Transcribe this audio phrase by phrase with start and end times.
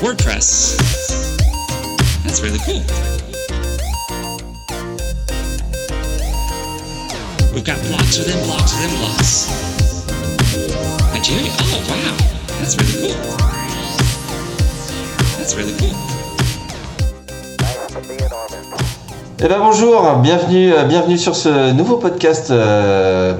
[0.00, 0.78] WordPress.
[2.24, 2.80] That's really cool.
[7.52, 9.50] We've got blocks within blocks within blocks.
[11.12, 11.52] Nigeria?
[11.60, 12.16] Oh, wow.
[12.60, 13.16] That's really cool.
[15.36, 15.94] That's really cool.
[19.42, 23.34] Eh ben bonjour, bienvenue, euh, bienvenue sur ce nouveau podcast euh,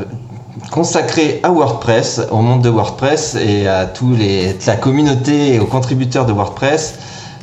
[0.71, 5.61] consacré à WordPress, au monde de WordPress et à tous les, toute la communauté et
[5.61, 6.99] aux contributeurs de WordPress,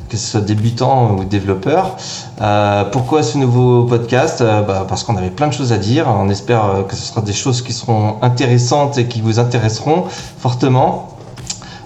[0.09, 1.97] que ce soit débutants ou développeurs.
[2.41, 4.39] Euh, pourquoi ce nouveau podcast?
[4.39, 6.07] Euh, bah, Parce qu'on avait plein de choses à dire.
[6.07, 10.05] On espère euh, que ce sera des choses qui seront intéressantes et qui vous intéresseront
[10.39, 11.09] fortement.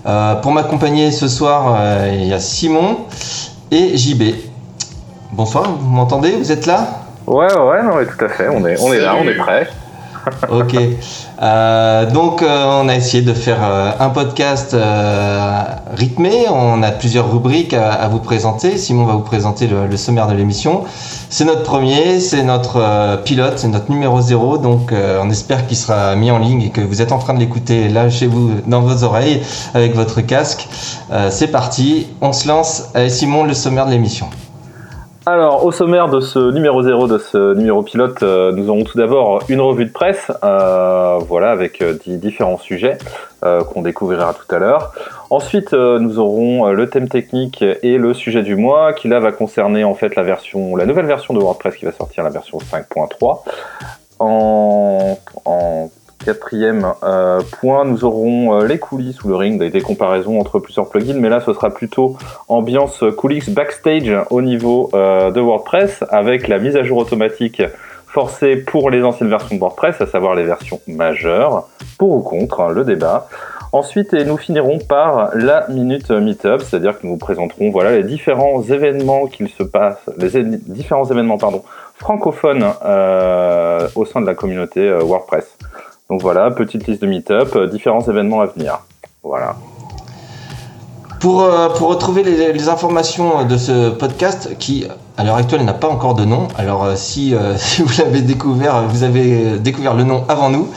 [0.05, 1.77] Euh, pour m'accompagner ce soir,
[2.11, 2.97] il y a Simon
[3.71, 4.35] et JB.
[5.31, 6.31] Bonsoir, vous m'entendez?
[6.33, 6.87] Vous êtes là?
[7.25, 8.47] Ouais, ouais, ouais, non, mais tout à fait.
[8.49, 9.67] On est, on est là, on est prêt.
[10.49, 10.75] Ok.
[11.41, 14.75] Euh, donc, euh, on a essayé de faire euh, un podcast
[15.95, 16.45] rythmé.
[16.49, 18.77] On a plusieurs rubriques à, vous présenter.
[18.77, 20.83] Simon va vous présenter le, sommaire de l'émission.
[21.29, 24.57] C'est notre premier, c'est notre pilote, c'est notre numéro zéro.
[24.57, 27.39] Donc, on espère qu'il sera mis en ligne et que vous êtes en train de
[27.39, 29.41] l'écouter là chez vous, dans vos oreilles,
[29.73, 30.67] avec votre casque.
[31.29, 32.07] C'est parti.
[32.21, 32.83] On se lance.
[32.93, 34.27] Allez, Simon, le sommaire de l'émission.
[35.27, 38.97] Alors, au sommaire de ce numéro 0, de ce numéro pilote, euh, nous aurons tout
[38.97, 42.97] d'abord une revue de presse, euh, voilà, avec euh, différents sujets
[43.41, 44.93] qu'on découvrira tout à l'heure.
[45.31, 49.83] Ensuite, nous aurons le thème technique et le sujet du mois, qui là va concerner
[49.83, 53.39] en fait la nouvelle version de WordPress qui va sortir, la version 5.3.
[54.19, 55.89] En, en
[56.23, 60.59] quatrième euh, point, nous aurons euh, les coulisses ou le ring, des, des comparaisons entre
[60.59, 66.03] plusieurs plugins, mais là ce sera plutôt ambiance coulisses backstage au niveau euh, de WordPress
[66.09, 67.61] avec la mise à jour automatique
[68.07, 72.61] forcée pour les anciennes versions de WordPress, à savoir les versions majeures, pour ou contre,
[72.61, 73.27] hein, le débat.
[73.73, 78.03] Ensuite, et nous finirons par la minute meetup, c'est-à-dire que nous vous présenterons voilà les
[78.03, 81.63] différents événements qu'il se passe, les différents événements pardon
[82.01, 85.57] francophones euh, au sein de la communauté euh, WordPress.
[86.11, 88.79] Donc voilà, petite liste de meetup, euh, différents événements à venir.
[89.23, 89.55] Voilà.
[91.21, 94.87] Pour, euh, pour retrouver les, les informations de ce podcast qui,
[95.19, 98.21] à l'heure actuelle, n'a pas encore de nom, alors euh, si, euh, si vous l'avez
[98.21, 100.67] découvert, vous avez découvert le nom avant nous,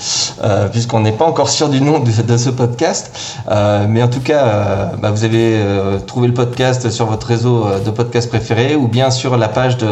[0.43, 3.11] euh, puisqu'on n'est pas encore sûr du nom de, de ce podcast,
[3.51, 7.27] Euh, mais en tout cas, euh, bah, vous avez euh, trouvé le podcast sur votre
[7.27, 9.87] réseau euh, de podcasts préféré ou bien sur la page de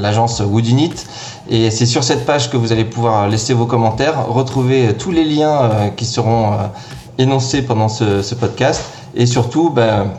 [0.00, 0.94] l'agence Woodunit.
[1.48, 5.24] Et c'est sur cette page que vous allez pouvoir laisser vos commentaires, retrouver tous les
[5.24, 6.56] liens euh, qui seront euh,
[7.18, 8.82] énoncés pendant ce, ce podcast.
[9.14, 10.10] Et surtout, ben,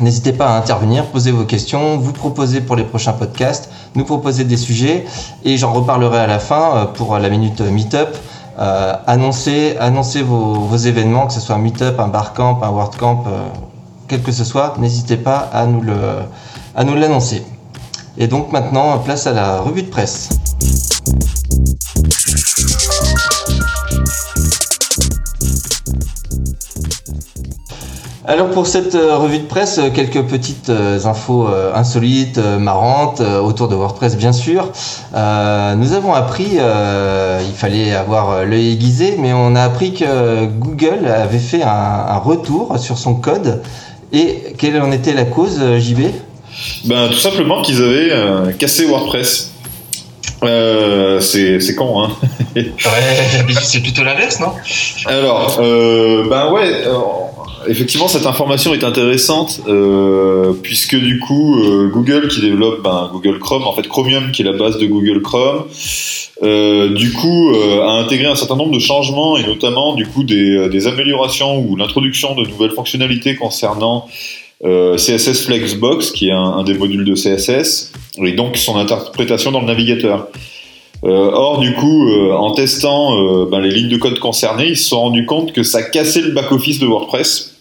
[0.00, 4.44] n'hésitez pas à intervenir, poser vos questions, vous proposer pour les prochains podcasts, nous proposer
[4.44, 5.06] des sujets.
[5.44, 8.08] Et j'en reparlerai à la fin euh, pour la minute Meetup.
[8.58, 9.76] Euh, annoncer
[10.22, 13.48] vos, événements, que ce soit un Meetup, un Barcamp, un WordCamp, euh,
[14.08, 15.82] quel que ce soit, n'hésitez pas à nous
[16.74, 17.42] à nous l'annoncer.
[18.18, 20.30] Et donc maintenant, place à la revue de presse.
[28.28, 33.68] Alors pour cette euh, revue de presse, euh, quelques petites euh, infos insolites, marrantes, autour
[33.68, 34.72] de WordPress bien sûr.
[35.14, 40.46] Euh, nous avons appris, euh, il fallait avoir l'œil aiguisé, mais on a appris que
[40.46, 43.62] Google avait fait un, un retour sur son code.
[44.12, 46.06] Et quelle en était la cause, JB
[46.86, 49.52] Ben, tout simplement qu'ils avaient euh, cassé WordPress.
[50.42, 52.10] Euh, c'est c'est con, hein.
[52.54, 52.64] Ouais,
[53.62, 54.52] c'est plutôt l'inverse, non?
[55.06, 56.84] Alors, euh, ben ouais,
[57.68, 63.38] effectivement, cette information est intéressante euh, puisque du coup, euh, Google qui développe ben, Google
[63.38, 65.64] Chrome, en fait Chromium qui est la base de Google Chrome,
[66.42, 70.86] euh, du coup, a intégré un certain nombre de changements et notamment du coup des,
[70.86, 74.08] améliorations ou l'introduction de nouvelles fonctionnalités concernant
[74.62, 77.92] CSS Flexbox, qui est un, des modules de CSS,
[78.24, 80.28] et donc son interprétation dans le navigateur.
[81.02, 85.26] Or, du coup, en testant ben, les lignes de code concernées, ils se sont rendus
[85.26, 87.55] compte que ça cassait le back-office de WordPress.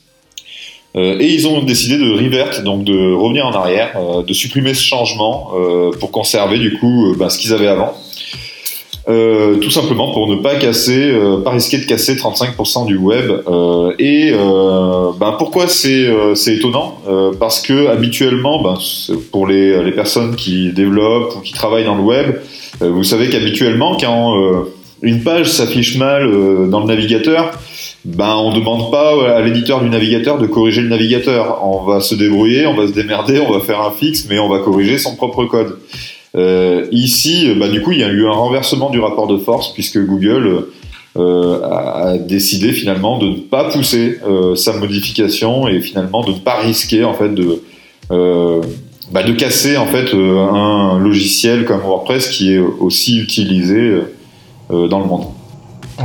[0.95, 4.73] Euh, et ils ont décidé de revert, donc de revenir en arrière, euh, de supprimer
[4.73, 7.93] ce changement euh, pour conserver du coup ben, ce qu'ils avaient avant.
[9.07, 11.13] Tout simplement pour ne pas casser,
[11.43, 13.31] pas risquer de casser 35% du web.
[13.99, 16.09] Et ben pourquoi c'est
[16.47, 16.97] étonnant
[17.39, 18.75] Parce que habituellement, ben,
[19.31, 22.41] pour les, les personnes qui développent ou qui travaillent dans le web,
[22.81, 24.33] vous savez qu'habituellement, quand
[25.03, 26.27] une page s'affiche mal
[26.71, 27.51] dans le navigateur,
[28.05, 31.59] ben on demande pas à l'éditeur du navigateur de corriger le navigateur.
[31.63, 34.47] On va se débrouiller, on va se démerder, on va faire un fixe, mais on
[34.47, 35.77] va corriger son propre code.
[36.35, 39.73] Euh, ici, bah, du coup, il y a eu un renversement du rapport de force
[39.73, 40.67] puisque Google
[41.17, 46.39] euh, a décidé finalement de ne pas pousser euh, sa modification et finalement de ne
[46.39, 47.61] pas risquer en fait de
[49.11, 53.99] bah, de casser en fait un logiciel comme WordPress qui est aussi utilisé
[54.69, 55.25] dans le monde.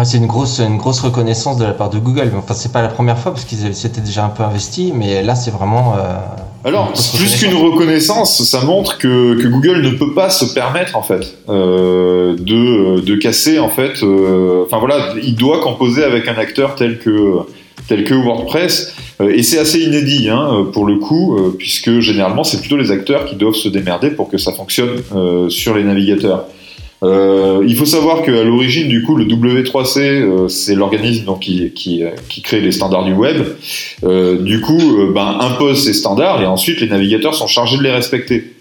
[0.04, 2.32] C'est une grosse, une grosse reconnaissance de la part de Google.
[2.36, 5.34] Enfin, c'est pas la première fois parce qu'ils s'étaient déjà un peu investis, mais là,
[5.34, 5.94] c'est vraiment.
[6.62, 11.02] Alors, plus qu'une reconnaissance, ça montre que, que, Google ne peut pas se permettre en
[11.02, 14.02] fait euh, de, de casser en fait.
[14.02, 17.38] Euh, enfin voilà, il doit composer avec un acteur tel que
[17.88, 22.44] tel que WordPress, euh, et c'est assez inédit hein, pour le coup, euh, puisque généralement
[22.44, 25.82] c'est plutôt les acteurs qui doivent se démerder pour que ça fonctionne euh, sur les
[25.82, 26.44] navigateurs.
[27.02, 31.70] Euh, il faut savoir qu'à l'origine, du coup, le W3C, euh, c'est l'organisme donc qui,
[31.72, 33.42] qui, euh, qui, crée les standards du web.
[34.04, 37.82] Euh, du coup, euh, ben, impose ces standards et ensuite les navigateurs sont chargés de
[37.82, 38.52] les respecter.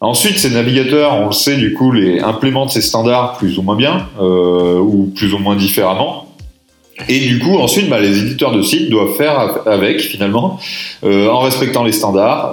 [0.00, 3.76] Ensuite, ces navigateurs, on le sait, du coup, les implémentent ces standards plus ou moins
[3.76, 6.28] bien ou plus ou moins différemment.
[7.08, 10.58] Et du coup, ensuite, ben, les éditeurs de sites doivent faire avec, finalement,
[11.04, 12.52] en respectant les standards,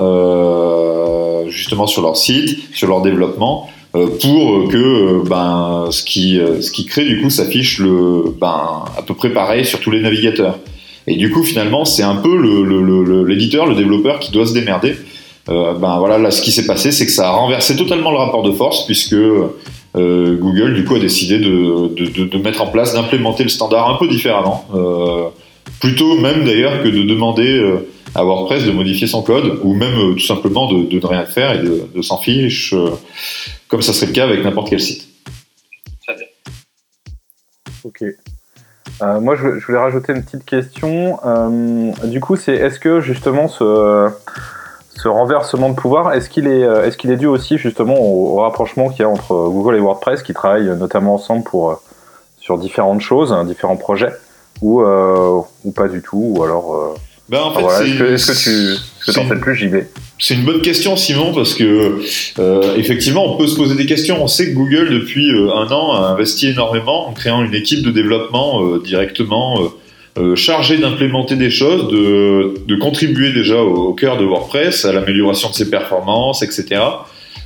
[1.49, 6.61] justement sur leur site, sur leur développement, euh, pour que euh, ben, ce, qui, euh,
[6.61, 10.01] ce qui crée du coup s'affiche le, ben, à peu près pareil sur tous les
[10.01, 10.59] navigateurs.
[11.07, 14.95] Et du coup, finalement, c'est un peu l'éditeur, le, développeur qui doit se démerder.
[15.49, 18.17] Euh, ben voilà, là, ce qui s'est passé, c'est que ça a renversé totalement le
[18.17, 19.47] rapport de force, puisque euh,
[19.95, 24.07] Google, du coup, a décidé de, de, mettre en place, d'implémenter le standard un peu
[24.07, 24.65] différemment.
[24.75, 25.29] Euh,
[25.79, 27.59] plutôt même d'ailleurs que de demander
[28.13, 31.63] à WordPress de modifier son code, ou même tout simplement de, de, rien faire et
[31.63, 32.75] de s'en fiche
[33.69, 35.07] comme ça serait le cas avec n'importe quel site.
[36.05, 36.25] Très bien.
[37.85, 38.03] Ok.
[39.01, 41.19] Euh, moi, je, voulais rajouter une petite question.
[41.25, 44.09] Euh, du coup, c'est est-ce que justement ce,
[44.95, 48.89] ce renversement de pouvoir, est-ce qu'il est, est, qu'il est dû aussi justement au, rapprochement
[48.89, 51.81] qu'il y a entre Google et WordPress, qui travaillent notamment ensemble pour
[52.37, 54.11] sur différentes choses, hein, différents projets,
[54.61, 56.95] ou euh, ou pas du tout, ou alors.
[57.29, 59.69] Ben en fait, est-ce que, tu que en fais plus
[60.21, 62.01] c'est une bonne question, Simon, parce que
[62.39, 64.21] euh, effectivement, on peut se poser des questions.
[64.21, 67.83] On sait que Google, depuis euh, un an, a investi énormément en créant une équipe
[67.83, 69.57] de développement euh, directement
[70.35, 75.53] chargée d'implémenter des choses, de, de contribuer déjà au, cœur de WordPress, à l'amélioration de
[75.53, 76.81] ses performances, etc.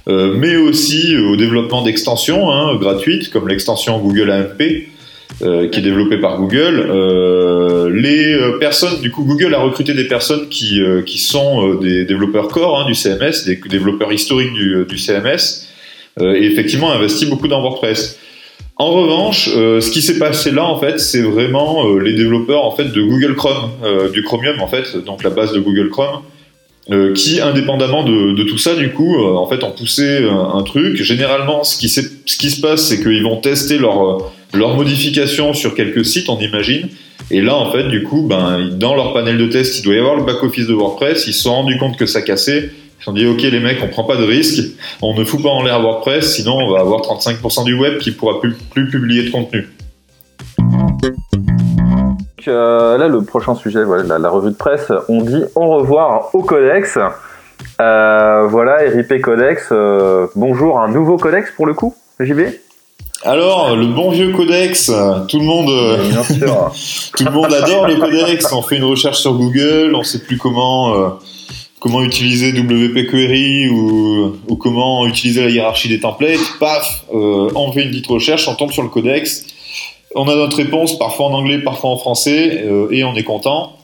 [0.08, 4.88] mais aussi au développement d'extensions hein, gratuites, comme l'extension Google AMP,
[5.42, 6.88] euh, qui est développé par Google.
[6.90, 12.06] Euh, les euh, personnes, du coup, Google a recruté des personnes qui, qui sont des
[12.06, 15.68] développeurs core hein, du CMS, des développeurs historiques du, CMS,
[16.22, 18.20] et effectivement investi beaucoup dans WordPress.
[18.78, 22.86] En revanche, ce qui s'est passé là, en fait, c'est vraiment les développeurs en fait
[22.86, 23.72] de Google Chrome,
[24.12, 26.22] du Chromium, en fait, donc la base de Google Chrome,
[27.16, 31.02] qui, indépendamment de, tout ça, du coup, en fait, ont poussé un, un truc.
[31.02, 32.02] Généralement, ce qui, ce
[32.38, 36.90] qui se passe, c'est qu'ils vont tester leur, leur modification sur quelques sites, on imagine.
[37.32, 40.00] Et là, en fait, du coup, ben, dans leur panel de test, il doit y
[40.00, 41.26] avoir le back-office de WordPress.
[41.28, 42.70] Ils se sont rendus compte que ça cassait.
[42.70, 44.64] Ils se sont dit, OK, les mecs, on prend pas de risque.
[45.02, 48.12] On ne fout pas en l'air WordPress, sinon on va avoir 35% du web qui
[48.12, 48.56] pourra plus,
[48.90, 49.68] publier de contenu.
[52.48, 56.44] Euh, là, le prochain sujet, voilà, la, revue de presse, on dit au revoir au
[56.44, 57.00] Codex.
[57.82, 59.70] Euh, voilà, RIP Codex.
[59.72, 62.42] Euh, bonjour, un nouveau Codex pour le coup, JB
[63.24, 64.92] alors, le bon vieux codex,
[65.28, 65.68] tout le monde,
[67.18, 68.52] tout le monde adore le codex.
[68.52, 71.18] On fait une recherche sur Google, on sait plus comment
[71.80, 76.40] comment utiliser WP Query ou, ou, comment utiliser la hiérarchie des templates.
[76.60, 79.46] Paf, on fait une petite recherche, on tombe sur le codex
[80.16, 83.78] on a notre réponse, parfois en anglais, parfois en français, euh, et on est content.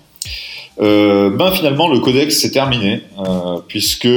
[0.82, 4.08] Euh, ben finalement le codex c'est terminé euh, puisque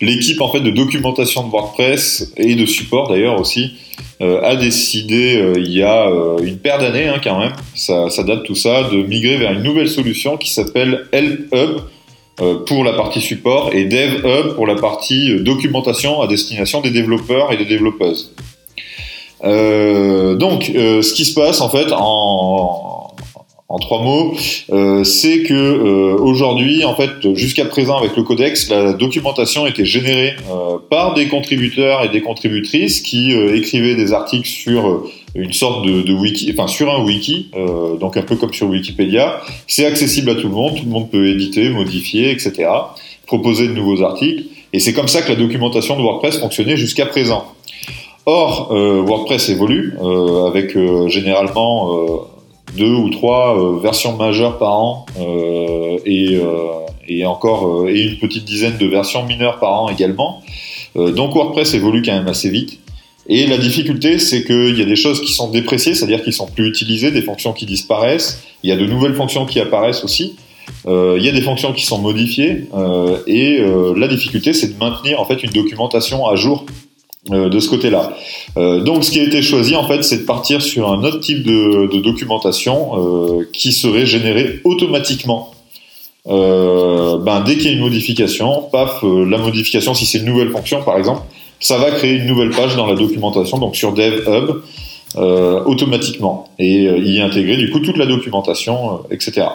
[0.00, 3.74] l'équipe en fait de documentation de WordPress et de support d'ailleurs aussi
[4.20, 6.08] a décidé il y a
[6.42, 9.64] une paire d'années hein, quand même ça, ça, date tout ça de migrer vers une
[9.64, 11.80] nouvelle solution qui s'appelle Help Hub
[12.66, 17.52] pour la partie support et Dev Hub pour la partie documentation à destination des développeurs
[17.52, 18.32] et des développeuses.
[19.44, 23.01] Euh, donc, euh, ce qui se passe en fait en,
[23.72, 24.34] en trois mots,
[24.70, 29.86] euh, c'est que euh, aujourd'hui, en fait, jusqu'à présent avec le codex, la documentation était
[29.86, 35.86] générée euh, par des contributeurs et des contributrices qui écrivaient des articles sur une sorte
[35.86, 37.50] de, wiki, enfin sur un wiki,
[37.98, 39.40] donc un peu comme sur Wikipédia.
[39.66, 42.68] C'est accessible à tout le monde, tout le monde peut éditer, modifier, etc.,
[43.26, 44.44] proposer de nouveaux articles.
[44.74, 47.46] Et c'est comme ça que la documentation de WordPress fonctionnait jusqu'à présent.
[48.26, 49.94] Or, WordPress évolue
[50.46, 50.76] avec
[51.08, 52.28] généralement
[52.76, 55.06] deux ou trois versions majeures par an
[56.06, 56.38] et,
[57.08, 60.42] et, encore et une petite dizaine de versions mineures par an également.
[60.94, 62.80] donc WordPress évolue quand même assez vite.
[63.28, 66.46] Et la difficulté, c'est qu'il y a des choses qui sont dépréciées, c'est-à-dire qui sont
[66.46, 68.42] plus utilisées, des fonctions qui disparaissent.
[68.62, 70.36] Il y a de nouvelles fonctions qui apparaissent aussi.
[70.86, 72.68] Euh, il y a des fonctions qui sont modifiées.
[72.74, 76.66] Euh, et euh, la difficulté, c'est de maintenir en fait une documentation à jour
[77.30, 78.16] euh, de ce côté-là.
[78.56, 81.20] Euh, donc, ce qui a été choisi, en fait, c'est de partir sur un autre
[81.20, 85.52] type de, documentation euh, qui serait générée automatiquement.
[86.26, 90.82] ben, dès qu'il y a une modification, paf, la modification, si c'est une nouvelle fonction,
[90.82, 91.22] par exemple,
[91.60, 94.62] ça va créer une nouvelle page dans la documentation, donc sur DevHub,
[95.66, 99.46] automatiquement, et y intégrer du coup toute la documentation, etc.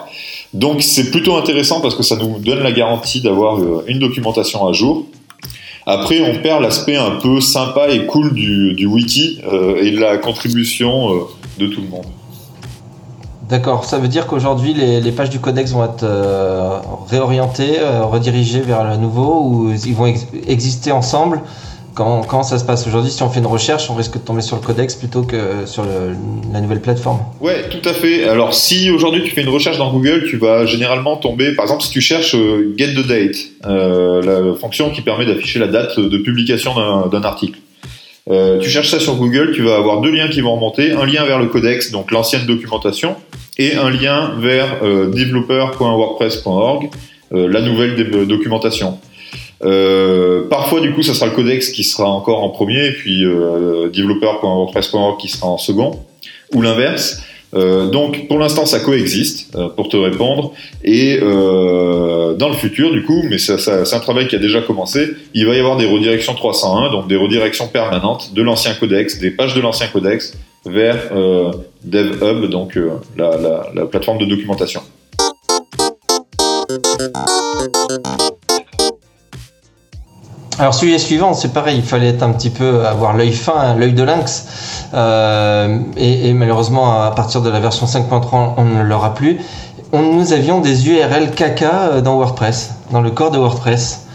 [0.54, 4.72] Donc c'est plutôt intéressant parce que ça nous donne la garantie d'avoir une documentation à
[4.72, 5.04] jour.
[5.90, 10.18] Après, on perd l'aspect un peu sympa et cool du, wiki euh, et de la
[10.18, 11.20] contribution euh,
[11.58, 12.04] de tout le monde.
[13.48, 16.76] D'accord, ça veut dire qu'aujourd'hui les, pages du codex vont être euh,
[17.08, 21.40] réorientées, redirigées vers le nouveau ou ils vont ex- exister ensemble
[21.98, 24.40] comment, comment ça se passe aujourd'hui Si on fait une recherche, on risque de tomber
[24.40, 25.84] sur le codex plutôt que sur
[26.52, 27.18] la nouvelle plateforme?
[27.40, 28.28] Ouais, tout à fait.
[28.28, 31.82] Alors, si aujourd'hui tu fais une recherche dans Google, tu vas généralement tomber, par exemple,
[31.82, 33.36] si tu cherches euh, Get the Date,
[33.66, 36.74] euh, la fonction qui permet d'afficher la date de publication
[37.10, 37.58] d'un article.
[38.30, 41.06] Euh, tu cherches ça sur Google, tu vas avoir deux liens qui vont remonter, un
[41.06, 43.16] lien vers le codex, donc l'ancienne documentation,
[43.56, 46.90] et un lien vers euh, developer.wordpress.org,
[47.32, 48.98] euh, la nouvelle documentation.
[49.64, 53.24] Euh, parfois, du coup, ça sera le codex qui sera encore en premier, et puis
[53.24, 55.98] euh, developer.wordpress.org qui sera en second,
[56.54, 57.20] ou l'inverse.
[57.54, 60.52] Euh, donc, pour l'instant, ça coexiste, euh, pour te répondre.
[60.84, 64.38] Et euh, dans le futur, du coup, mais ça, ça- c'est un travail qui a
[64.38, 68.74] déjà commencé, il va y avoir des redirections 301, donc des redirections permanentes de l'ancien
[68.74, 70.34] codex, des pages de l'ancien codex,
[70.66, 71.10] vers
[71.84, 72.78] DevHub, donc
[73.16, 74.82] la, la- la plateforme de documentation.
[80.60, 83.92] Alors sujet suivant, c'est pareil, il fallait être un petit peu avoir l'œil fin, l'œil
[83.92, 84.46] de lynx,
[84.94, 89.38] Euh, et, malheureusement à partir de la version 5.3 on ne l'aura plus.
[89.92, 94.06] On, nous avions des URL caca euh, dans WordPress, dans le corps de WordPress.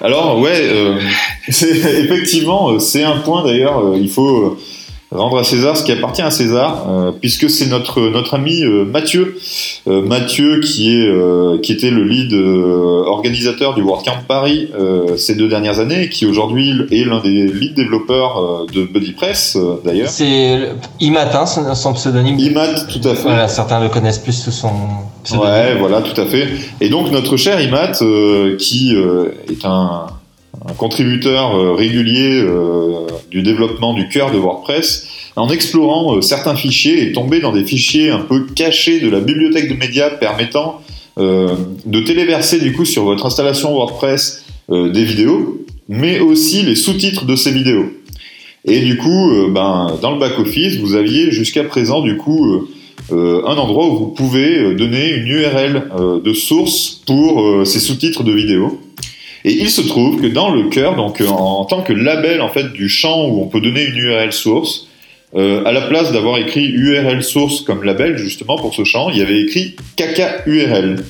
[0.00, 0.98] Alors ouais, euh,
[1.48, 3.94] effectivement c'est un point d'ailleurs.
[3.96, 4.58] il faut
[5.14, 8.84] rendre à César ce qui appartient à César, euh, puisque c'est notre notre ami euh,
[8.84, 9.36] Mathieu,
[9.86, 15.16] Euh, Mathieu qui est euh, qui était le lead euh, organisateur du WordCamp Paris euh,
[15.18, 20.08] ces deux dernières années, qui aujourd'hui est l'un des lead développeurs de BuddyPress d'ailleurs.
[20.08, 22.38] C'est Imat, hein, son, son pseudonyme.
[22.38, 23.22] Imat, tout à fait.
[23.22, 24.72] Voilà, certains le connaissent plus sous son
[25.22, 25.50] pseudonyme.
[25.50, 26.48] Ouais, voilà, tout à fait.
[26.80, 30.06] Et donc notre cher Imat, euh, qui euh, est un,
[30.66, 35.06] un contributeur euh, régulier euh, du développement du cœur de WordPress,
[35.36, 39.20] en explorant euh, certains fichiers, est tombé dans des fichiers un peu cachés de la
[39.20, 40.80] bibliothèque de médias permettant
[41.16, 47.36] de téléverser du coup sur votre installation WordPress des vidéos, mais aussi les sous-titres de
[47.36, 47.84] ces vidéos.
[48.64, 52.66] Et du coup, ben, dans le back-office, vous aviez jusqu'à présent du coup
[53.12, 55.84] un endroit où vous pouvez donner une URL
[56.24, 58.80] de source pour ces sous-titres de vidéos.
[59.44, 62.48] Et il se trouve que dans le cœur, donc euh, en, tant que label en
[62.48, 64.88] fait du champ où on peut donner une URL source,
[65.34, 69.18] euh, à la place d'avoir écrit URL source comme label justement pour ce champ, il
[69.18, 71.04] y avait écrit caca URL.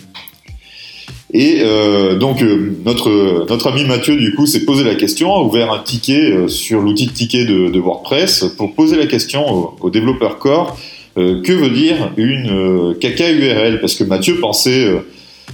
[1.32, 2.44] Et euh, donc
[2.84, 6.80] notre notre ami Mathieu du coup s'est posé la question, a ouvert un ticket sur
[6.80, 10.76] l'outil de ticket de, WordPress pour poser la question au, développeur core
[11.16, 14.88] que veut dire une caca URL Parce que Mathieu pensait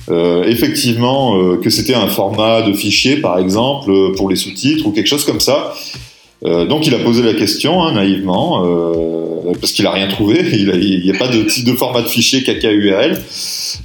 [0.08, 4.86] euh, effectivement euh, que c'était un format de fichier, par exemple, euh, pour les sous-titres
[4.86, 5.74] ou quelque chose comme ça.
[6.44, 10.40] Euh, donc il a posé la question hein, naïvement euh, parce qu'il a rien trouvé.
[10.52, 13.18] Il n'y a, pas de de format de fichier caca URL,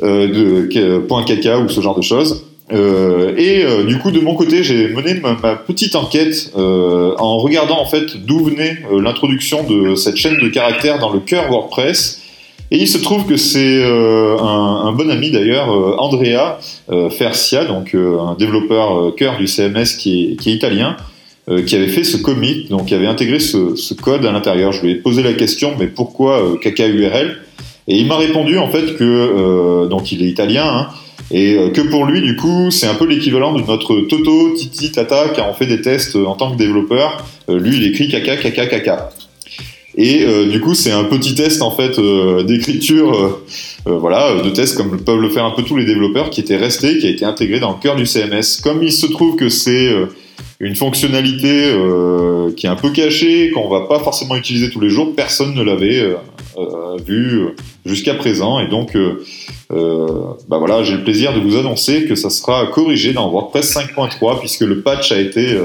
[0.03, 2.45] euh, de caca ou ce genre de choses.
[2.71, 7.85] Et du coup, de mon côté, j'ai mené ma, ma petite enquête en regardant en
[7.85, 12.21] fait d'où venait l'introduction de cette chaîne de caractères dans le cœur WordPress.
[12.71, 17.09] Et il se trouve que c'est euh, un, un bon ami d'ailleurs, euh, Andrea euh,
[17.09, 20.97] Fersia, donc euh, un développeur euh, cœur du CMS qui est, qui est italien,
[21.47, 24.71] euh, qui avait fait ce commit, donc qui avait intégré ce, ce code à l'intérieur.
[24.71, 27.37] Je lui ai posé la question, mais pourquoi euh, caca URL
[27.87, 30.65] Et il m'a répondu en fait que donc il est italien.
[30.67, 30.87] Hein,
[31.31, 35.29] et que pour lui, du coup, c'est un peu l'équivalent de notre Toto, Titi, Tata,
[35.29, 37.25] qui a fait des tests en tant que développeur.
[37.49, 39.09] Lui, il écrit caca, caca, caca.
[39.97, 43.45] Et euh, du coup, c'est un petit test en fait euh, d'écriture, euh,
[43.87, 46.41] euh, voilà, euh, de test comme peuvent le faire un peu tous les développeurs, qui
[46.41, 48.59] était resté, qui a été intégré dans le cœur du CMS.
[48.61, 50.07] Comme il se trouve que c'est euh,
[50.59, 51.73] une fonctionnalité
[52.55, 55.61] qui est un peu cachée, qu'on va pas forcément utiliser tous les jours, personne ne
[55.61, 56.15] l'avait
[57.05, 57.47] vu
[57.85, 58.97] jusqu'à présent, et donc
[59.69, 64.39] bah voilà, j'ai le plaisir de vous annoncer que ça sera corrigé dans WordPress 5.3
[64.39, 65.57] puisque le patch a été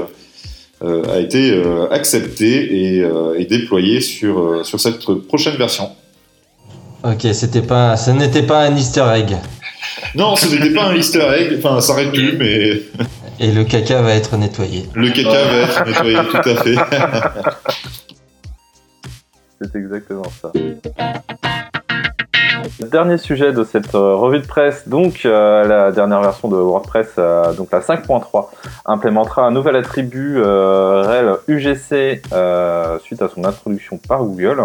[0.81, 5.89] a été euh, accepté et, euh, et déployé sur, euh, sur cette prochaine version.
[7.03, 9.37] Ok, c'était pas, ce n'était pas un Easter egg.
[10.15, 12.81] Non, ce n'était pas un easter egg, enfin ça aurait pu, mais
[13.39, 14.85] Et le caca va être nettoyé.
[14.93, 16.75] le caca va être nettoyé tout à fait.
[19.61, 20.51] C'est exactement ça.
[22.89, 27.09] Dernier sujet de cette euh, revue de presse, donc euh, la dernière version de WordPress,
[27.19, 28.47] euh, donc la 5.3,
[28.85, 32.23] implémentera un nouvel attribut euh, rel UGC
[33.03, 34.63] suite à son introduction par Google.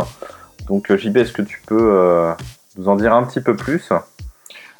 [0.67, 2.33] Donc JB, est-ce que tu peux
[2.79, 3.93] nous en dire un petit peu plus?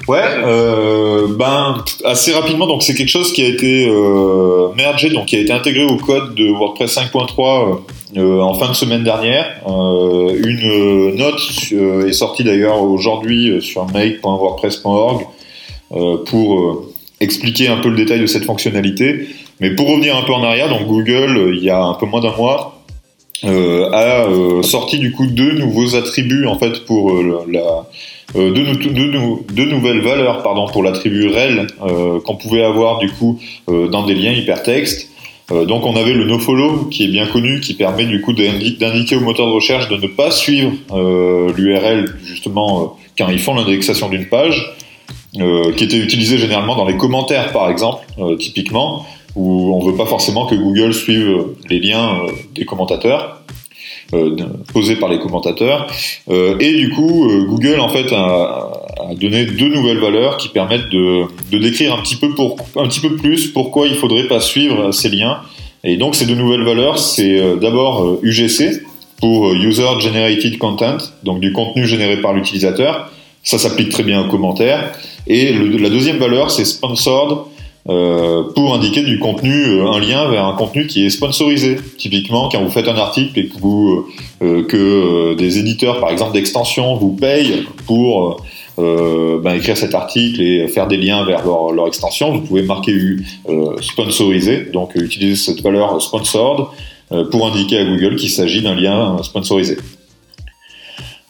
[0.09, 5.27] Ouais, euh, ben assez rapidement, donc c'est quelque chose qui a été euh, mergé, donc
[5.27, 7.81] qui a été intégré au code de WordPress 5.3
[8.17, 9.47] euh, en fin de semaine dernière.
[9.67, 11.41] Une note
[12.07, 15.27] est sortie d'ailleurs aujourd'hui sur make.wordpress.org
[16.27, 16.85] pour
[17.21, 19.29] expliquer un peu le détail de cette fonctionnalité.
[19.61, 22.21] Mais pour revenir un peu en arrière, donc Google, il y a un peu moins
[22.21, 22.76] d'un mois,
[23.45, 27.87] euh, a euh, sorti du coup deux nouveaux attributs en fait pour euh, la
[28.35, 32.99] euh, deux, deux nou- deux nouvelles valeurs pardon pour l'attribut rel euh, qu'on pouvait avoir
[32.99, 33.39] du coup
[33.69, 35.11] dans des liens hypertextes.
[35.49, 39.15] Donc on avait le nofollow qui est bien connu qui permet du coup d'indi- d'indiquer
[39.15, 40.73] au moteur de recherche de ne pas suivre
[41.57, 44.75] l'URL justement quand ils font l'indexation d'une page
[45.33, 48.05] qui était utilisé généralement dans les commentaires par exemple
[48.41, 53.43] typiquement où on veut pas forcément que Google suive les liens euh, des commentateurs
[54.15, 54.37] euh,
[54.73, 55.89] posés par les commentateurs.
[56.31, 58.71] Euh, et du coup euh, Google en fait a,
[59.21, 63.17] donné deux nouvelles valeurs qui permettent de, décrire un petit peu pour un petit peu
[63.17, 65.41] plus pourquoi il faudrait pas suivre ces liens.
[65.83, 68.83] Et donc ces deux nouvelles valeurs c'est euh, d'abord euh, UGC
[69.21, 73.11] pour euh, User Generated Content donc du contenu généré par l'utilisateur.
[73.43, 74.93] Ça s'applique très bien aux commentaires.
[75.27, 77.39] Et la deuxième valeur c'est sponsored
[77.89, 81.77] euh, pour indiquer du contenu, euh, un lien vers un contenu qui est sponsorisé.
[81.99, 84.07] Typiquement, quand vous faites un article et que vous
[84.43, 88.43] euh, que euh, des éditeurs, par exemple d'extension, vous payent pour
[88.79, 92.93] ben, écrire cet article et faire des liens vers leur, leur extension, vous pouvez marquer
[93.81, 96.67] sponsorisé, donc utiliser cette valeur sponsored
[97.31, 99.79] pour indiquer à Google qu'il s'agit d'un lien sponsorisé.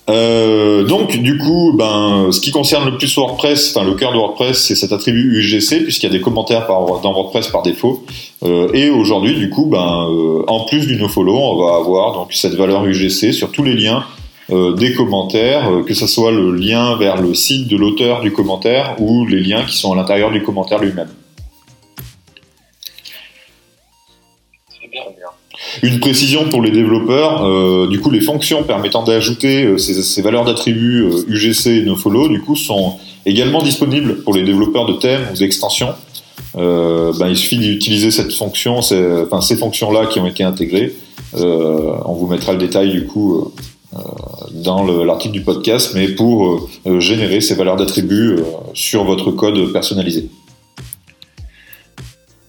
[0.08, 4.18] Euh, donc du coup, ben, ce qui concerne le plus WordPress, enfin le cœur de
[4.18, 8.04] WordPress, c'est cet attribut UGC puisqu'il y a des commentaires dans WordPress par défaut.
[8.44, 12.32] Euh, et aujourd'hui, du coup, ben, euh, en plus du nofollow, on va avoir donc
[12.32, 14.04] cette valeur UGC sur tous les liens
[14.52, 18.94] euh, des commentaires, que ce soit le lien vers le site de l'auteur du commentaire
[19.00, 21.08] ou les liens qui sont à l'intérieur du commentaire lui-même.
[25.82, 30.44] Une précision pour les développeurs, euh, du coup les fonctions permettant d'ajouter euh, ces, valeurs
[30.44, 32.94] d'attributs euh, UGC et nofollow, du coup sont
[33.26, 35.90] également disponibles pour les développeurs de thèmes ou d'extensions.
[36.54, 40.94] Ben, il suffit d'utiliser cette fonction, ces, enfin, ces fonctions-là qui ont été intégrées.
[41.34, 43.52] On vous mettra le détail du coup
[44.52, 48.36] dans le- l'article du podcast, mais pour générer ces valeurs d'attributs
[48.72, 50.30] sur votre code personnalisé.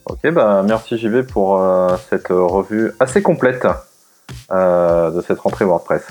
[0.09, 3.67] Ok, bah merci JB pour euh, cette euh, revue assez complète
[4.51, 6.03] euh, de cette rentrée WordPress.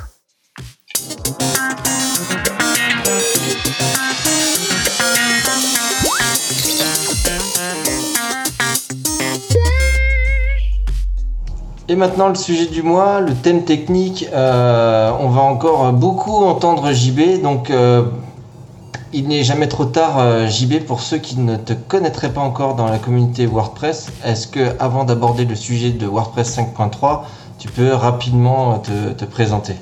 [11.89, 14.29] Et maintenant le sujet du mois, le thème technique.
[14.31, 17.73] On va encore beaucoup entendre JB, donc
[19.17, 22.77] il n'est jamais trop tard euh, JB pour ceux qui ne te connaîtraient pas encore
[22.77, 24.13] dans la communauté WordPress.
[24.23, 27.23] Est-ce que avant d'aborder le sujet de WordPress 5.3,
[27.59, 29.73] tu peux rapidement te, te présenter?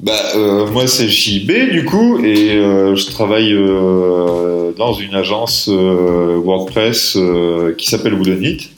[0.00, 5.68] Bah, euh, moi c'est JB du coup et euh, je travaille euh, dans une agence
[5.70, 8.70] euh, WordPress euh, qui s'appelle Woodenit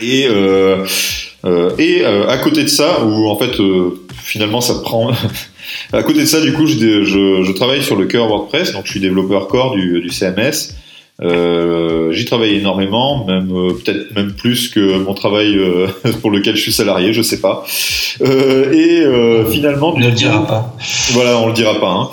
[0.00, 0.28] et
[1.48, 5.10] euh, et euh, à côté de ça où en fait euh, finalement ça prend
[5.92, 8.86] à côté de ça du coup je, je, je travaille sur le cœur WordPress donc
[8.86, 10.74] je suis développeur core du, du CMS
[11.20, 15.88] euh, j'y travaille énormément, même euh, peut-être même plus que mon travail euh,
[16.20, 17.64] pour lequel je suis salarié, je sais pas.
[18.20, 20.76] Euh, et euh, finalement, Ne le dira pas.
[21.12, 21.90] voilà, on le dira pas.
[21.90, 22.10] Hein.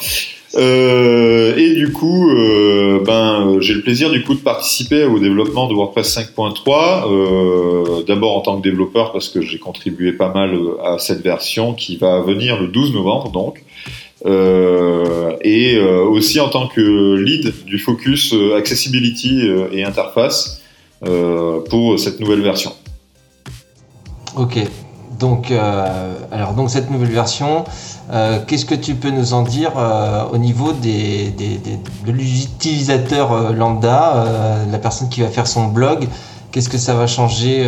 [0.57, 5.67] Euh, et du coup, euh, ben, j'ai le plaisir du coup de participer au développement
[5.67, 7.11] de WordPress 5.3.
[7.11, 11.73] Euh, D'abord en tant que développeur parce que j'ai contribué pas mal à cette version
[11.73, 13.63] qui va venir le 12 novembre donc.
[15.43, 19.41] Et aussi en tant que lead du focus accessibility
[19.71, 20.61] et interface
[21.01, 22.71] pour cette nouvelle version.
[24.35, 24.59] Ok.
[25.19, 27.63] Donc, euh, alors donc cette nouvelle version,
[28.11, 31.31] euh, qu'est-ce que tu peux nous en dire euh, au niveau des,
[32.05, 34.25] de l'utilisateur lambda,
[34.71, 36.07] la personne qui va faire son blog,
[36.51, 37.65] qu'est-ce que ça va changer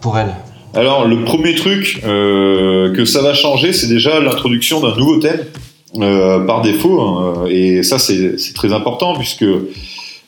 [0.00, 0.34] pour elle?
[0.74, 5.44] Alors, le premier truc que ça va changer, c'est déjà l'introduction d'un nouveau thème
[6.46, 7.00] par défaut.
[7.00, 9.44] hein, et ça, c'est très important puisque,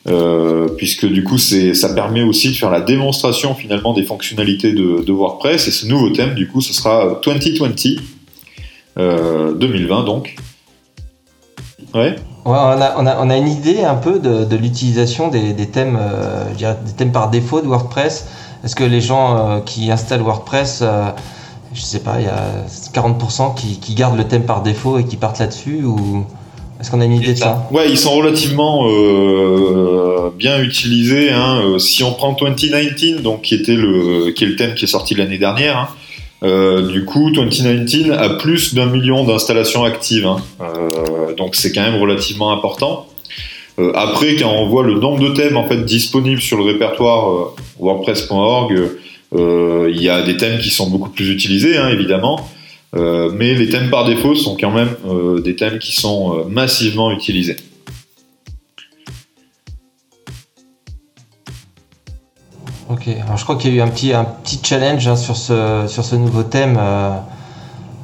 [0.07, 5.11] euh, puisque du coup, ça permet aussi de faire la démonstration finalement des fonctionnalités de,
[5.11, 5.67] WordPress.
[5.67, 8.01] Et ce nouveau thème, du coup, ce sera 2020,
[8.99, 10.35] euh, 2020 donc.
[11.93, 12.15] Ouais.
[12.45, 17.61] On, a, une idée un peu de, l'utilisation des, thèmes, euh, des thèmes par défaut
[17.61, 18.27] de WordPress.
[18.63, 21.09] Est-ce que les gens euh, qui installent WordPress, euh,
[21.73, 25.03] je sais pas, il y a 40% qui, qui gardent le thème par défaut et
[25.03, 26.25] qui partent là-dessus ou?
[26.79, 31.31] Est-ce qu'on a une idée de ça Ouais, ils sont relativement euh, bien utilisés.
[31.31, 31.61] Hein.
[31.65, 34.87] Euh, Si on prend 2019, donc qui était le, qui est le thème qui est
[34.87, 35.87] sorti l'année dernière, hein,
[36.43, 40.27] euh, du coup 2019 a plus d'un million d'installations actives.
[40.27, 40.37] hein.
[40.61, 43.07] Euh, donc c'est quand même relativement important.
[43.79, 47.29] Euh, après, quand on voit le nombre de thèmes en fait disponibles sur le répertoire
[47.31, 47.45] euh,
[47.79, 48.73] WordPress.org,
[49.35, 52.49] euh, il y a des thèmes qui sont beaucoup plus utilisés, évidemment.
[52.95, 56.43] Euh, mais les thèmes par défaut sont quand même euh, des thèmes qui sont euh,
[56.45, 57.57] massivement utilisés.
[62.89, 65.35] Ok, alors je crois qu'il y a eu un petit, un petit challenge hein, sur,
[65.35, 66.79] ce, sur ce nouveau thème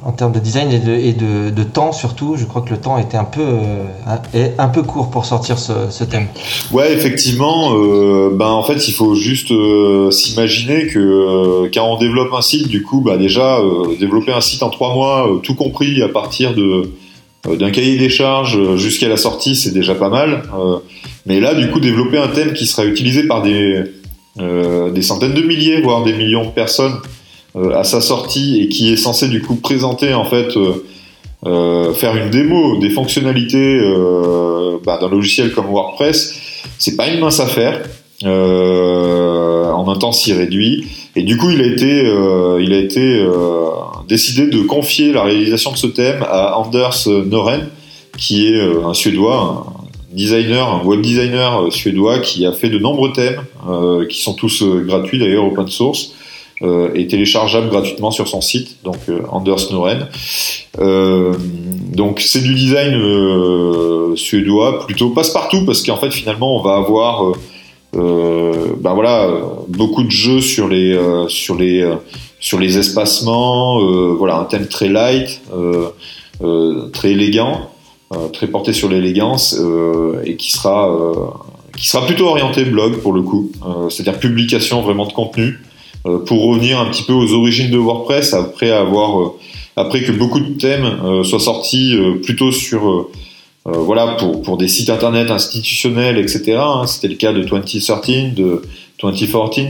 [0.04, 2.36] en termes de design et, de, temps surtout.
[2.36, 6.04] Je crois que le temps était un peu, euh, un, peu court pour sortir ce,
[6.04, 6.26] thème.
[6.72, 12.32] Ouais, effectivement, euh, ben en fait, il faut juste euh, s'imaginer que quand on développe
[12.34, 13.58] un site, du coup, bah déjà
[13.98, 16.90] développer un site en trois mois, tout compris à partir de
[17.58, 20.42] d'un cahier des charges jusqu'à la sortie, c'est déjà pas mal.
[21.26, 23.82] Mais là, du coup, développer un thème qui sera utilisé par des
[24.36, 26.94] des centaines de milliers, voire des millions de personnes
[27.54, 30.84] à sa sortie et qui est censé du coup présenter en fait euh,
[31.46, 36.34] euh, faire une démo des fonctionnalités euh, bah, d'un logiciel comme WordPress,
[36.78, 37.82] c'est pas une mince affaire
[38.24, 40.86] euh, en un temps si réduit.
[41.16, 43.68] Et du coup, il a été, euh, il a été euh,
[44.08, 47.68] décidé de confier la réalisation de ce thème à Anders Noren,
[48.16, 52.70] qui est euh, un Suédois, un designer, un web designer euh, suédois qui a fait
[52.70, 56.14] de nombreux thèmes, euh, qui sont tous euh, gratuits d'ailleurs, open source,
[56.62, 60.08] euh, et téléchargeables gratuitement sur son site, donc euh, Anders Noren.
[60.78, 61.34] Euh,
[61.92, 67.32] donc c'est du design euh, suédois, plutôt passe-partout, parce qu'en fait finalement on va avoir
[67.92, 69.30] ben voilà,
[69.68, 71.88] beaucoup de jeux sur les, sur les,
[72.40, 73.78] sur les espacements,
[74.16, 75.40] voilà, un thème très light,
[76.92, 77.70] très élégant,
[78.32, 79.56] très porté sur l'élégance,
[80.24, 80.90] et qui sera,
[81.76, 83.52] qui sera plutôt orienté blog pour le coup,
[83.90, 85.60] c'est-à-dire publication vraiment de contenu,
[86.04, 89.32] pour revenir un petit peu aux origines de WordPress après avoir, euh,
[89.76, 93.10] après que beaucoup de thèmes euh, soient sortis euh, plutôt sur euh,
[93.66, 96.58] euh, voilà, pour, pour des sites internet institutionnels, etc.
[96.58, 96.86] hein.
[96.86, 98.62] C'était le cas de 2013, de
[99.00, 99.60] 2014,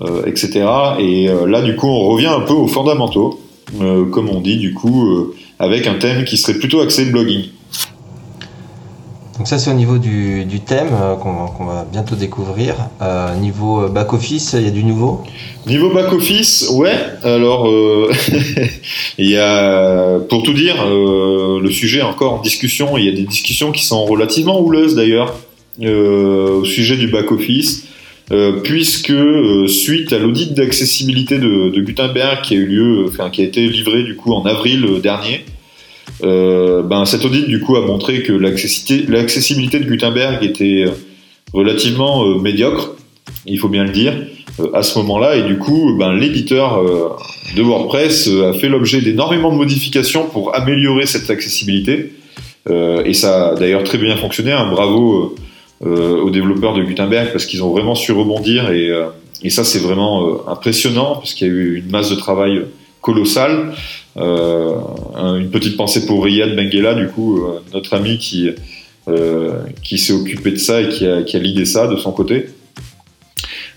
[0.00, 0.66] euh, etc.
[0.98, 3.38] Et euh, là, du coup, on revient un peu aux fondamentaux,
[3.82, 7.50] euh, comme on dit, du coup, euh, avec un thème qui serait plutôt axé blogging.
[9.38, 12.74] Donc ça c'est au niveau du, thème euh, qu'on va- bientôt découvrir.
[13.00, 15.22] Euh, niveau back-office, il y a du nouveau?
[15.66, 18.10] Niveau back-office, ouais, alors, euh,
[19.18, 23.08] il y a, pour tout dire, euh, le sujet est encore en discussion, il y
[23.08, 25.38] a des discussions qui sont relativement houleuses d'ailleurs,
[25.82, 27.86] euh, au sujet du back-office,
[28.32, 33.44] euh, puisque euh, suite à l'audit d'accessibilité de, Gutenberg qui a eu lieu, qui a
[33.44, 35.44] été livré du coup en avril euh, dernier,
[36.24, 40.90] euh, ben cet audit du coup a montré que l'accessibilité de Gutenberg était euh,
[41.52, 42.96] relativement euh, médiocre,
[43.46, 44.14] il faut bien le dire,
[44.60, 46.82] euh, à ce moment-là, et du coup, ben, l'éditeur
[47.56, 52.12] de WordPress a fait l'objet d'énormément de modifications pour améliorer cette accessibilité,
[52.70, 54.52] et ça a d'ailleurs très bien fonctionné.
[54.52, 54.68] hein.
[54.70, 55.36] bravo
[55.80, 58.90] aux développeurs de Gutenberg parce qu'ils ont vraiment su rebondir, et,
[59.42, 62.62] et ça c'est vraiment impressionnant parce qu'il y a eu une masse de travail
[63.00, 63.72] colossale.
[64.18, 64.74] Euh,
[65.16, 68.50] un- une petite pensée pour Riyad Benguela, du coup, euh, notre ami qui,
[69.08, 69.52] euh,
[69.82, 72.46] qui s'est occupé de ça et qui a, qui a lidé ça de son côté.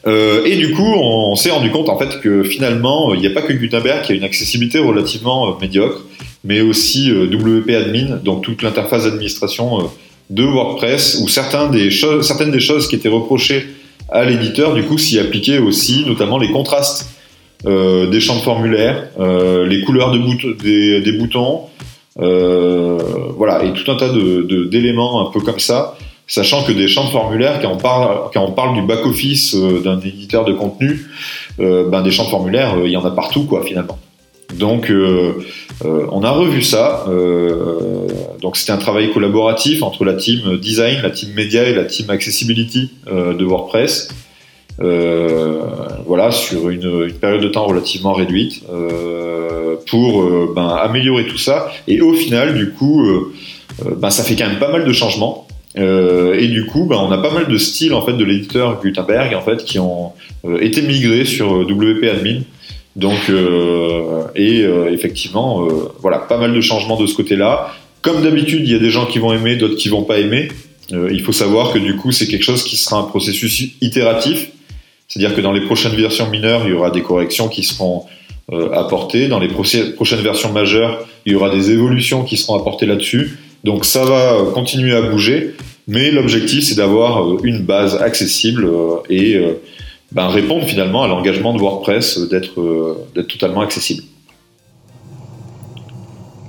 [0.08, 3.44] Et du coup, on, s'est rendu compte en fait que finalement, il n'y a pas
[3.44, 6.02] que Gutenberg qui a une accessibilité relativement médiocre,
[6.44, 9.92] mais aussi WP Admin, donc toute l'interface d'administration
[10.32, 13.68] de WordPress, où certains des certaines des choses qui étaient reprochées
[14.10, 17.08] à l'éditeur, du coup, s'y appliquaient aussi, notamment les contrastes
[17.68, 21.62] euh, des champs de formulaire, euh, les couleurs des, boutons,
[22.20, 22.98] euh,
[23.38, 25.96] voilà, et tout un tas d'éléments un peu comme ça,
[26.26, 27.72] sachant que des champs de formulaire, quand
[28.36, 31.06] on parle, du back-office d'un éditeur de contenu,
[31.60, 34.00] ben des champs de formulaire, il y en a partout, quoi, finalement.
[34.56, 34.92] Donc,
[35.84, 37.06] on a revu ça.
[38.42, 42.10] donc, c'était un travail collaboratif entre la team design, la team média et la team
[42.10, 44.10] accessibility de WordPress.
[44.80, 45.62] Euh,
[46.06, 51.72] voilà, sur une, période de temps relativement réduite, euh, pour euh, ben, améliorer tout ça.
[51.88, 53.04] Et au final, du coup,
[53.98, 55.48] ben, ça fait quand même pas mal de changements.
[55.76, 59.34] et du coup, ben, on a pas mal de styles en fait de l'éditeur Gutenberg
[59.36, 60.12] en fait qui ont
[60.60, 62.42] été migrés sur WP Admin.
[62.96, 63.32] Donc,
[64.36, 65.68] et effectivement,
[66.00, 67.74] voilà, pas mal de changements de ce côté-là.
[68.02, 70.50] Comme d'habitude, il y a des gens qui vont aimer, d'autres qui vont pas aimer.
[70.90, 74.50] il faut savoir que du coup, c'est quelque chose qui sera un processus itératif.
[75.12, 78.06] C'est-à-dire que dans les prochaines versions mineures, il y aura des corrections qui seront
[78.54, 79.28] euh, apportées.
[79.28, 83.38] Dans les prochaines versions majeures, il y aura des évolutions qui seront apportées là-dessus.
[83.66, 85.54] Donc ça va euh, continuer à bouger,
[85.86, 88.66] mais l'objectif c'est d'avoir euh, une base accessible
[89.10, 89.38] et
[90.14, 92.96] ben, répondre finalement à l'engagement de WordPress d'être
[93.28, 94.04] totalement accessible.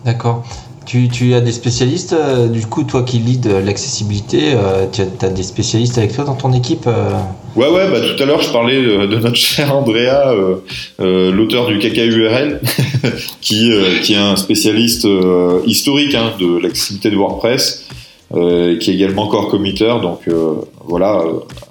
[0.04, 0.46] D'accord.
[0.86, 5.28] Tu, tu, as des spécialistes, euh, du coup, toi qui lead l'accessibilité, euh, tu as,
[5.28, 7.10] des spécialistes avec toi dans ton équipe euh
[7.54, 10.34] Ouais, ouais, bah, tout à l'heure, je parlais de, notre cher Andrea,
[10.98, 12.60] l'auteur du KKURL,
[13.40, 13.70] qui,
[14.02, 15.06] qui est un spécialiste
[15.66, 17.88] historique hein, de l'accessibilité de WordPress,
[18.32, 18.38] qui
[18.90, 20.20] est également core committeur, donc
[20.86, 21.22] voilà,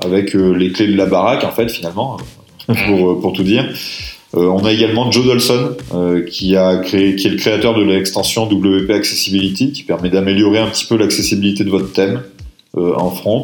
[0.05, 2.17] avec les clés de la baraque, en fait, finalement,
[2.87, 3.65] pour, pour tout dire.
[4.35, 9.71] Euh, on a également Joe Dolson euh, qui est le créateur de l'extension WP Accessibility,
[9.71, 12.21] qui permet d'améliorer un petit peu l'accessibilité de votre thème
[12.77, 13.43] euh, en front,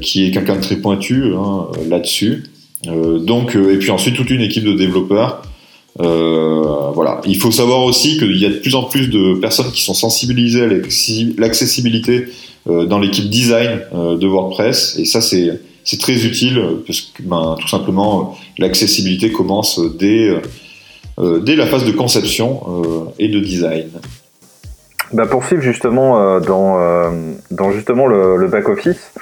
[0.00, 2.44] qui est quelqu'un de très pointu hein, là-dessus.
[2.86, 5.42] donc, et puis ensuite toute une équipe de développeurs.
[5.98, 7.20] voilà.
[7.26, 9.92] Il faut savoir aussi qu'il y a de plus en plus de personnes qui sont
[9.92, 10.68] sensibilisées à
[11.36, 12.28] l'accessibilité
[12.64, 17.68] dans l'équipe design de WordPress, et ça c'est c'est très utile parce que ben, tout
[17.68, 20.34] simplement l'accessibilité commence dès,
[21.18, 23.88] euh, dès la phase de conception euh, et de design.
[25.12, 26.76] Bah pour suivre justement euh, dans,
[27.52, 29.12] dans justement le, back office,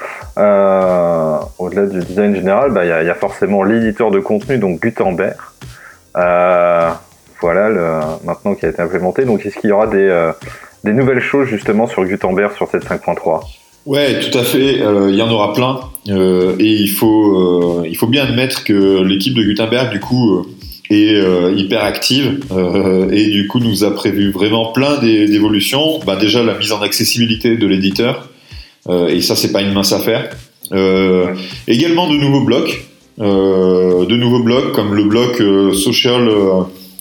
[1.58, 5.36] au-delà du design général, bah, il y, a forcément l'éditeur de contenu, donc Gutenberg.
[6.14, 6.98] voilà,
[8.24, 9.26] maintenant qui a été implémenté.
[9.26, 13.42] Donc est-ce qu'il y aura des nouvelles choses justement sur Gutenberg sur cette 5.3
[13.86, 14.80] Ouais, tout à fait.
[14.80, 15.80] Euh, il y en aura plein.
[16.08, 20.46] Euh, et il faut, euh, il faut bien admettre que l'équipe de Gutenberg, du coup,
[20.90, 21.14] est
[21.56, 22.40] hyper active
[23.10, 25.98] et du coup nous a prévu vraiment plein d'évolutions.
[26.06, 28.28] Bah, déjà la mise en accessibilité de l'éditeur.
[29.08, 30.28] et ça, c'est pas une mince affaire.
[31.66, 32.84] également de nouveaux blocs.
[33.18, 35.42] de nouveaux blocs comme le bloc
[35.74, 36.28] social,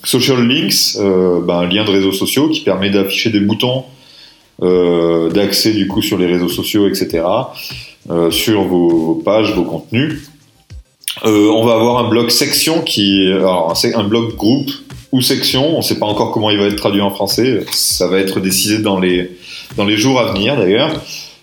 [0.04, 0.98] social links,
[1.46, 3.84] bah, un lien de réseaux sociaux qui permet d'afficher des boutons
[4.60, 7.24] d'accès du coup sur les réseaux sociaux, etc.,
[8.10, 10.30] euh, sur vos, pages, vos contenus.
[11.26, 14.72] Euh, on va avoir un bloc section qui, alors un bloc groupe
[15.14, 15.76] ou section.
[15.76, 17.66] On ne sait pas encore comment il va être traduit en français.
[17.72, 19.32] Ça va être décidé dans les
[19.78, 20.92] dans les jours à venir d'ailleurs.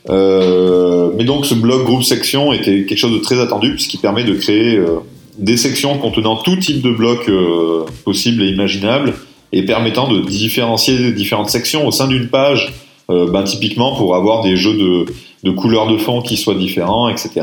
[0.08, 4.24] Euh, mais donc ce bloc groupe section était quelque chose de très attendu puisqu'il permet
[4.24, 5.00] de créer euh,
[5.38, 9.14] des sections contenant tout type de blocs euh, possibles et imaginables
[9.52, 12.72] et permettant de différencier différentes sections au sein d'une page
[13.10, 15.06] euh, ben, typiquement pour avoir des jeux de,
[15.42, 17.42] de, couleurs de fond qui soient différents, etc.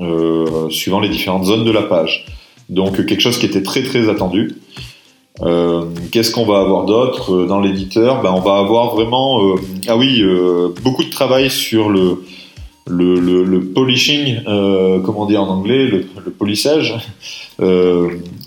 [0.00, 2.26] Euh, suivant les différentes zones de la page.
[2.68, 4.56] Donc quelque chose qui était très très attendu.
[5.42, 8.20] Euh, Qu'est-ce qu'on va avoir d'autre dans l'éditeur?
[8.22, 9.54] Ben, On va avoir vraiment,
[9.88, 10.22] ah oui,
[10.82, 12.22] beaucoup de travail sur le,
[12.90, 14.40] le, polishing,
[15.04, 16.94] comment dire en anglais, le, polissage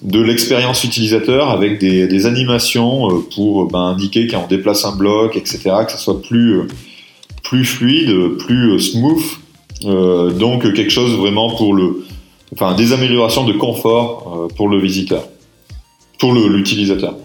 [0.03, 5.35] de l'expérience utilisateur avec des, animations euh, pour ben, indiquer quand on déplace un bloc,
[5.35, 6.67] etc., que ça soit plus, euh,
[7.41, 9.23] plus fluide, plus euh, smooth.
[9.85, 12.05] Euh, donc quelque chose vraiment pour le,
[12.53, 15.23] enfin des améliorations de confort pour le visiteur,
[16.19, 17.15] pour l'utilisateur.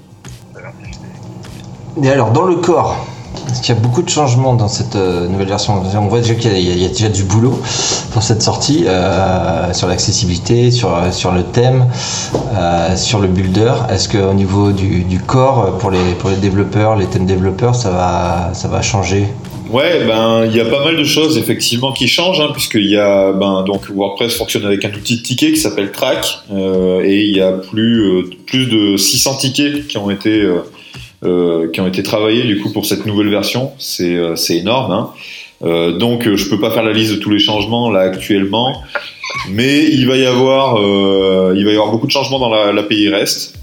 [2.02, 3.06] Et alors dans le corps,
[3.46, 5.82] parce qu'il y a beaucoup de changements dans cette euh, nouvelle version.
[5.94, 7.60] On voit déjà qu'il y, a déjà du boulot
[8.12, 11.86] pour cette sortie euh, sur l'accessibilité, sur, sur le thème,
[12.56, 13.72] euh, sur le builder.
[13.90, 15.98] Est-ce qu'au niveau du, corps, pour les,
[16.40, 19.26] développeurs, les thèmes développeurs, ça va, changer?
[19.70, 22.96] Ouais, ben il y a pas mal de choses effectivement qui changent, hein, puisqu'il y
[22.96, 27.24] a ben donc WordPress fonctionne avec un outil de ticket qui s'appelle Track, euh, et
[27.24, 30.42] il y a plus euh, plus de 600 tickets qui ont été
[31.24, 33.72] euh, euh, qui ont été travaillés du coup pour cette nouvelle version.
[33.78, 34.92] C'est euh, énorme.
[34.92, 35.10] Hein.
[35.64, 38.82] Euh, donc je peux pas faire la liste de tous les changements là actuellement,
[39.50, 40.76] mais il va y avoir
[41.56, 43.58] il va y avoir beaucoup de changements dans l'API la REST.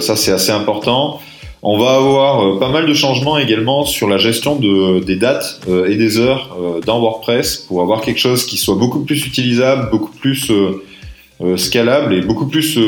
[0.00, 1.20] ça c'est assez important.
[1.62, 5.96] On va avoir pas mal de changements également sur la gestion de, des dates et
[5.96, 10.50] des heures dans WordPress pour avoir quelque chose qui soit beaucoup plus utilisable, beaucoup plus
[11.56, 12.78] scalable et beaucoup plus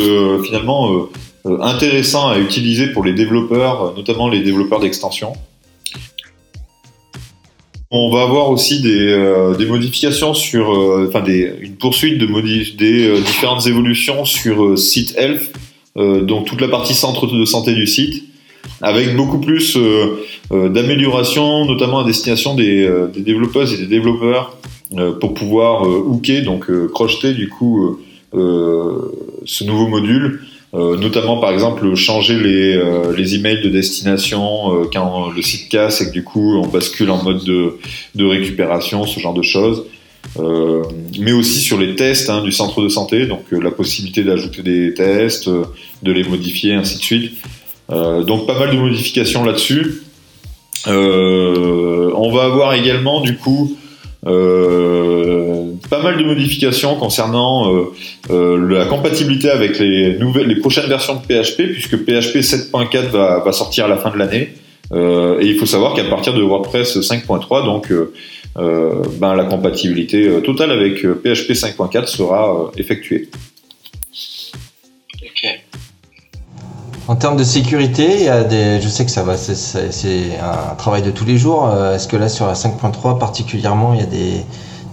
[0.45, 1.11] finalement euh,
[1.44, 5.33] intéressant à utiliser pour les développeurs, euh, notamment les développeurs d'extension.
[7.90, 12.27] On va avoir aussi des, euh, modifications sur, euh, enfin une poursuite de
[12.77, 15.16] des euh, différentes évolutions sur euh, site
[15.96, 18.24] euh, donc toute la partie centre de santé du site,
[18.83, 20.22] avec beaucoup plus euh,
[20.53, 24.57] euh, d'améliorations, notamment à destination des, euh, des développeuses et des développeurs,
[24.96, 27.98] euh, pour pouvoir euh, hooker, donc euh, crocheter du coup euh,
[28.35, 29.12] euh,
[29.46, 30.40] ce nouveau module.
[30.74, 35.70] Euh, notamment par exemple changer les, euh, les emails de destination euh, quand le site
[35.70, 39.85] casse et que du coup on bascule en mode de, récupération, ce genre de choses.
[41.18, 44.92] Mais aussi sur les tests hein, du centre de santé, donc la possibilité d'ajouter des
[44.92, 47.33] tests, de les modifier, ainsi de suite.
[47.88, 50.02] Donc pas mal de modifications là-dessus.
[50.87, 53.76] On va avoir également du coup
[55.88, 57.92] pas mal de modifications concernant euh,
[58.31, 63.40] euh, la compatibilité avec les nouvelles, les prochaines versions de PHP, puisque PHP 7.4 va,
[63.44, 64.51] va sortir à la fin de l'année.
[64.92, 67.92] Euh, et il faut savoir qu'à partir de WordPress 5.3, donc
[68.57, 73.29] ben, la compatibilité totale avec PHP 5.4 sera effectuée.
[75.22, 75.48] Ok.
[77.07, 80.74] En termes de sécurité, il y a des, je sais que ça va, c'est- un
[80.74, 81.70] travail de tous les jours.
[81.94, 84.44] Est-ce que là, sur la 5.3 particulièrement, il y a des,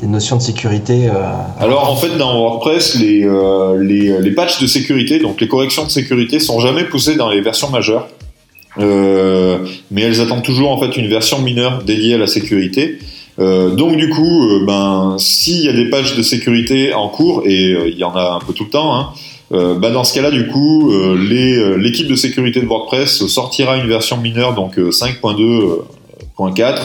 [0.02, 4.60] des notions de sécurité euh, Alors en fait dans WordPress les, euh, les, les patchs
[4.60, 8.08] de sécurité, donc les corrections de sécurité sont jamais poussées dans les versions majeures.
[8.78, 13.00] Euh, mais elles attendent toujours en fait une version mineure dédiée à la sécurité.
[13.38, 17.98] Donc du coup, ben s'il y a des patchs de sécurité en cours et il
[17.98, 19.10] y en a un peu tout le temps, hein,
[19.52, 24.56] ben, dans ce cas-là du coup, l'équipe de sécurité de WordPress sortira une version mineure
[24.56, 26.80] donc euh, 5.2.4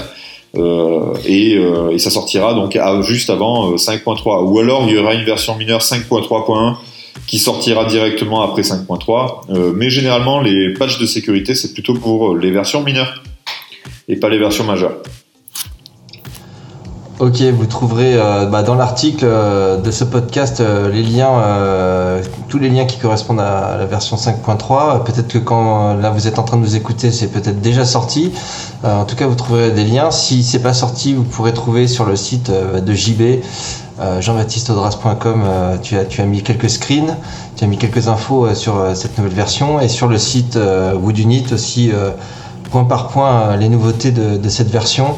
[0.57, 4.99] euh, et, euh, et ça sortira donc juste avant euh, 5.3 ou alors il y
[4.99, 6.77] aura une version mineure 5.3.1
[7.29, 12.37] qui sortira directement après 5.3 Euh, mais généralement les patchs de sécurité c'est plutôt pour
[12.37, 13.23] les versions mineures
[14.09, 14.97] et pas les versions majeures.
[17.21, 21.29] Ok, vous trouverez euh, bah, dans l'article euh, de ce podcast euh, les liens,
[22.49, 25.05] tous les liens qui correspondent à la version 5.3.
[25.05, 28.33] Peut-être que quand là vous êtes en train de nous écouter, c'est peut-être déjà sorti.
[28.85, 30.11] En tout cas, vous trouverez des liens.
[30.11, 33.43] Si c'est pas sorti, vous pourrez trouver sur le site de JB.
[34.01, 34.21] Euh,
[35.83, 37.17] tu, as, tu as mis quelques screens,
[37.57, 40.59] tu as mis quelques infos sur cette nouvelle version et sur le site
[40.95, 41.93] Woodunit aussi
[42.71, 45.17] point par point euh, les nouveautés de, cette version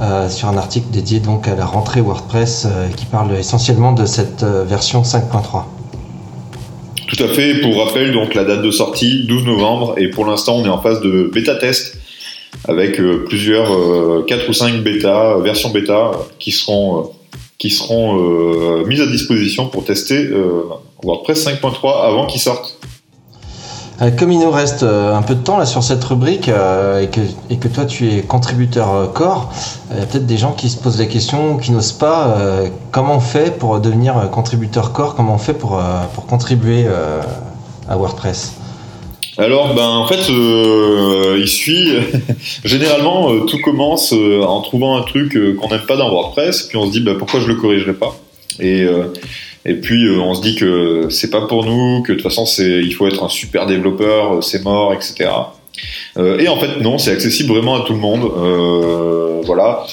[0.00, 4.04] euh, sur un article dédié donc à la rentrée WordPress euh, qui parle essentiellement de
[4.04, 5.64] cette version 5.3.
[7.06, 7.54] Tout à fait.
[7.60, 10.82] Pour rappel, donc la date de sortie 12 novembre et pour l'instant on est en
[10.82, 11.96] phase de bêta test
[12.66, 17.12] avec plusieurs euh, 4 ou 5 bêta versions bêta qui seront
[17.58, 20.30] qui seront mises à disposition pour tester
[21.02, 22.78] WordPress 5.3 avant qu'il sorte.
[24.00, 27.04] Euh, Comme il nous reste euh, un peu de temps là sur cette rubrique euh,
[27.50, 29.52] et, que, toi tu es contributeur core,
[29.90, 32.36] il y a peut-être des gens qui se posent la question, qui n'osent pas,
[32.92, 35.80] comment on fait pour devenir contributeur core, comment on fait pour,
[36.28, 36.86] contribuer
[37.88, 38.54] à WordPress?
[39.38, 41.92] Alors, ben, en fait, il suit.
[42.64, 46.92] Généralement, tout commence en trouvant un truc qu'on n'aime pas dans WordPress, puis on se
[46.92, 48.16] dit ben, pourquoi je le corrigerai pas?
[48.60, 48.86] Et,
[49.64, 52.44] et puis euh, on se dit que c'est pas pour nous, que de toute façon
[52.62, 55.30] il faut être un super développeur, euh, c'est mort, etc.
[56.16, 59.44] Euh, et en fait, non, c'est accessible vraiment à tout le monde.
[59.44, 59.84] Voilà.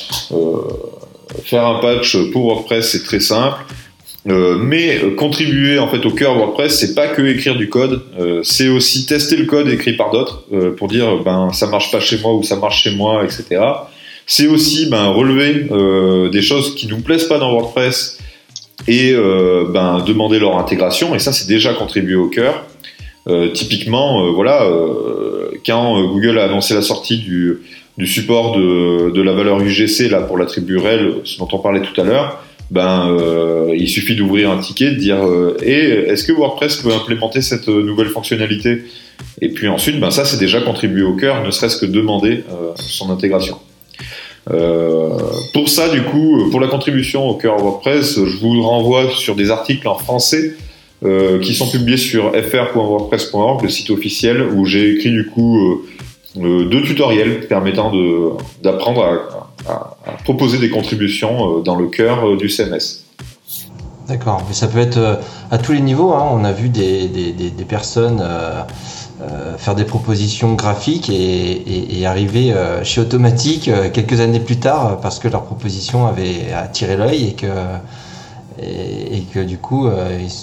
[1.43, 3.59] Faire un patch pour WordPress, c'est très simple.
[4.25, 8.01] Mais contribuer en fait au cœur WordPress, c'est pas que écrire du code,
[8.43, 10.45] c'est aussi tester le code écrit par d'autres
[10.77, 13.61] pour dire ben ça marche pas chez moi ou ça marche chez moi, etc.
[14.25, 15.67] C'est aussi ben relever
[16.31, 18.14] des choses qui nous plaisent pas dans WordPress
[18.87, 22.65] et euh, ben demander leur intégration et ça c'est déjà contribuer au cœur.
[23.27, 27.57] Euh, typiquement, euh, voilà, euh, quand euh, Google a annoncé la sortie du,
[27.97, 31.81] du support de, de la valeur UGC là pour l'attribut rel, ce dont on parlait
[31.81, 35.17] tout à l'heure, ben euh, il suffit d'ouvrir un ticket, de dire
[35.63, 38.83] et est-ce que WordPress peut implémenter cette nouvelle fonctionnalité?
[39.41, 42.43] Et puis ensuite, ben ça c'est déjà contribué au cœur, ne serait-ce que demander
[42.75, 43.57] son intégration.
[44.51, 45.09] Euh,
[45.53, 49.49] pour ça, du coup, pour la contribution au cœur WordPress, je vous renvoie sur des
[49.49, 50.53] articles en français
[51.03, 55.85] euh, qui sont publiés sur fr.wordpress.org, le site officiel, où j'ai écrit du coup euh,
[56.41, 57.91] euh, deux tutoriels permettant
[58.61, 63.03] d'apprendre à, proposer des contributions euh, dans le cœur euh, du CMS.
[64.07, 65.15] D'accord, mais ça peut être euh,
[65.49, 66.13] à tous les niveaux.
[66.13, 66.27] hein.
[66.31, 67.15] On a vu des
[67.67, 68.23] personnes
[69.31, 74.99] euh, faire des propositions graphiques et, arriver euh, chez Automatique euh, quelques années plus tard
[75.01, 77.47] parce que leur proposition avait attiré l'œil et que,
[78.61, 79.89] et, que du coup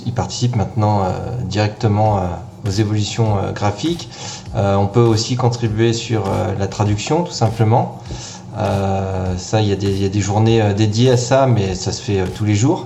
[0.07, 1.05] ils, participent maintenant
[1.45, 2.21] directement
[2.67, 4.09] aux évolutions graphiques.
[4.55, 6.25] On peut aussi contribuer sur
[6.59, 8.01] la traduction tout simplement.
[9.39, 11.91] Ça, il y, a des- il y a des journées dédiées à ça, mais ça
[11.93, 12.85] se fait tous les jours.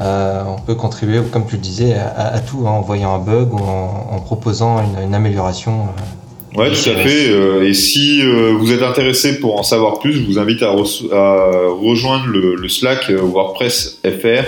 [0.00, 3.18] Euh, on peut contribuer, comme tu le disais, à, à tout, hein, en voyant un
[3.18, 5.82] bug ou en, en proposant une, une amélioration.
[5.82, 6.58] euh.
[6.60, 7.30] Ouais, tout à fait.
[7.30, 10.72] euh, et si euh, vous êtes intéressé pour en savoir plus, je vous invite à,
[10.74, 14.44] re- à rejoindre le, le Slack WordPress FR.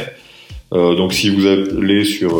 [0.72, 2.30] Donc, si vous allez sur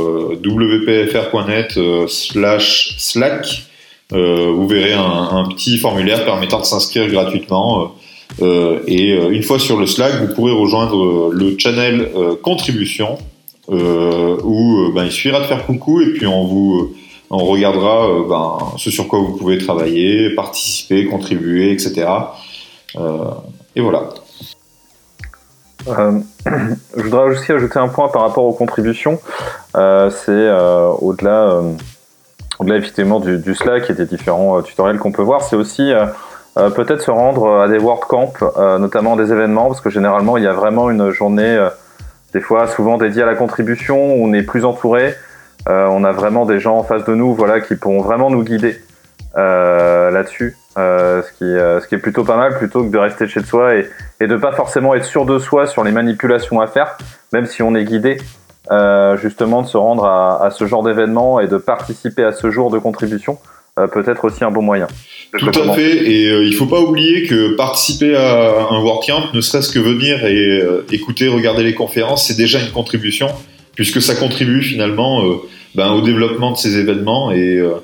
[0.44, 1.78] wpfr.net
[2.09, 3.62] slash Slack,
[4.11, 5.02] vous verrez un,
[5.32, 7.94] un petit formulaire permettant de s'inscrire gratuitement.
[8.43, 12.11] Euh, et euh, une fois sur le Slack, vous pourrez rejoindre euh, le channel
[12.43, 13.18] contribution
[13.68, 16.95] où ben, il suffira de faire coucou et puis on vous
[17.31, 22.07] on regardera ben, ce sur quoi vous pouvez travailler, participer, contribuer, etc.
[23.74, 24.11] Et voilà.
[25.87, 29.18] Je voudrais aussi ajouter un point par rapport aux contributions.
[29.74, 30.51] C'est
[31.01, 31.61] au-delà,
[32.61, 35.91] au-delà effectivement du, du Slack et des différents tutoriels qu'on peut voir, c'est aussi
[36.57, 40.36] euh, euh, peut-être se rendre à des WordCamp, euh, notamment des événements, parce que généralement
[40.36, 41.68] il y a vraiment une journée, euh,
[42.32, 45.14] des fois souvent dédiée à la contribution, où on est plus entouré.
[45.68, 48.44] Euh, on a vraiment des gens en face de nous, voilà, qui pourront vraiment nous
[48.44, 48.80] guider
[49.36, 50.57] euh, là-dessus.
[50.78, 53.88] Euh, ce, qui, euh, est plutôt pas mal plutôt que de rester chez soi et,
[54.20, 56.98] et de pas forcément être sûr de soi sur les manipulations à faire,
[57.32, 58.18] même si on est guidé,
[58.70, 62.50] euh, justement de se rendre à, à ce genre d'événement et de participer à ce
[62.50, 63.38] jour de contribution,
[63.79, 64.89] euh, peut être aussi un bon moyen.
[65.39, 66.11] Tout à fait.
[66.11, 70.24] Et euh, il faut pas oublier que participer à un WordCamp, ne serait-ce que venir
[70.24, 73.29] et euh, écouter, regarder les conférences, c'est déjà une contribution,
[73.74, 75.22] puisque ça contribue finalement
[75.77, 77.31] ben, au développement de ces événements.
[77.31, 77.74] Et, euh,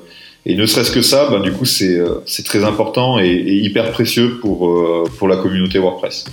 [0.45, 3.91] et ne serait-ce que ça, ben, du coup, c'est euh, très important et, et hyper
[3.91, 6.25] précieux pour, euh, pour la communauté WordPress.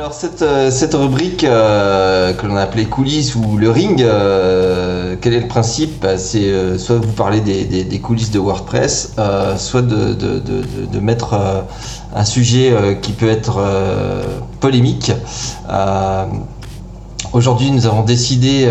[0.00, 5.14] Alors cette, euh, cette rubrique euh, que l'on a appelée coulisses ou le ring, euh,
[5.20, 6.00] quel est le principe?
[6.00, 9.14] Bah, C'est soit vous parlez des, coulisses de WordPress,
[9.58, 11.38] soit de, de- de- mettre
[12.16, 13.60] un sujet qui peut être
[14.60, 15.12] polémique.
[17.34, 18.70] Aujourd'hui, nous avons décidé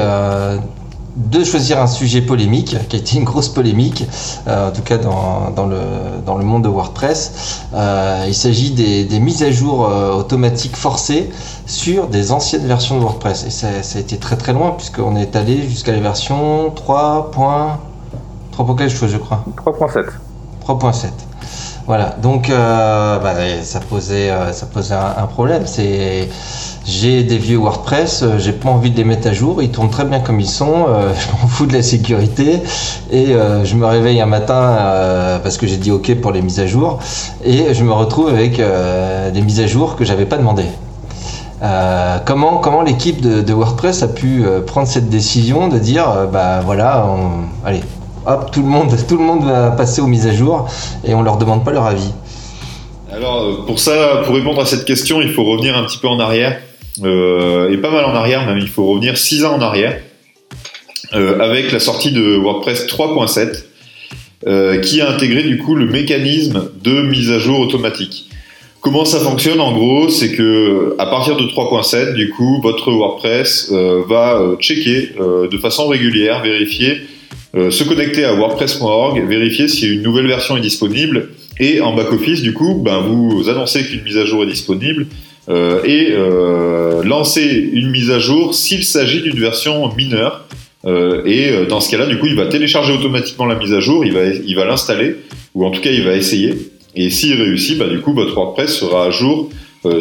[1.15, 4.05] de choisir un sujet polémique, qui a été une grosse polémique,
[4.47, 5.79] euh, en tout cas dans, dans le,
[6.25, 7.65] dans le monde de WordPress.
[7.73, 11.29] Euh, il s'agit des, des mises à jour euh, automatiques forcées
[11.65, 13.45] sur des anciennes versions de WordPress.
[13.45, 17.31] Et ça, ça a été très très loin, puisqu'on est allé jusqu'à la version 3.
[17.31, 17.79] 3.
[18.77, 19.43] quelque chose, je crois.
[19.65, 20.05] 3.7.
[20.67, 21.07] 3.7.
[21.87, 23.33] Voilà, donc bah,
[23.63, 25.63] ça posait, ça posait un, un problème.
[25.65, 26.29] C'est
[26.89, 29.91] j'ai des vieux WordPress, euh, j'ai pas envie de les mettre à jour, ils tournent
[29.91, 32.61] très bien comme ils sont, euh, je m'en fous de la sécurité
[33.11, 36.59] et euh, je me réveille un matin parce que j'ai dit OK pour les mises
[36.59, 36.99] à jour
[37.45, 40.63] et je me retrouve avec des mises à jour que j'avais pas demandé.
[42.25, 47.05] Comment comment l'équipe de, WordPress a pu prendre cette décision de dire bah voilà
[47.65, 47.81] allez
[48.25, 50.67] hop tout le monde tout le monde va passer aux mises à jour
[51.05, 52.11] et on leur demande pas leur avis.
[53.11, 56.19] Alors pour ça, pour répondre à cette question, il faut revenir un petit peu en
[56.19, 56.59] arrière,
[56.97, 58.57] et pas mal en arrière même.
[58.59, 59.99] Il faut revenir 6 ans en arrière,
[61.13, 63.65] euh, avec la sortie de WordPress 3.7,
[64.47, 68.29] euh, qui a intégré du coup le mécanisme de mise à jour automatique.
[68.81, 73.69] Comment ça fonctionne en gros C'est que à partir de 3.7, du coup, votre WordPress
[73.71, 77.01] euh, va euh, checker euh, de façon régulière, vérifier,
[77.55, 81.29] euh, se connecter à WordPress.org, vérifier si une nouvelle version est disponible
[81.59, 85.07] et en back-office, du coup, ben, vous annoncez qu'une mise à jour est disponible
[85.49, 90.45] euh, et euh, lancez une mise à jour s'il s'agit d'une version mineure.
[90.85, 94.05] Euh, et dans ce cas-là, du coup, il va télécharger automatiquement la mise à jour,
[94.05, 95.15] il va, il va l'installer,
[95.53, 96.53] ou en tout cas, il va essayer.
[96.95, 99.49] Et s'il réussit, bah, du coup, votre WordPress sera à jour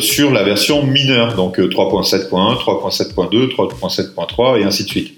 [0.00, 5.14] sur la version mineure, donc euh, 3.7.1, 3.7.2, 3.7.3 et ainsi de suite.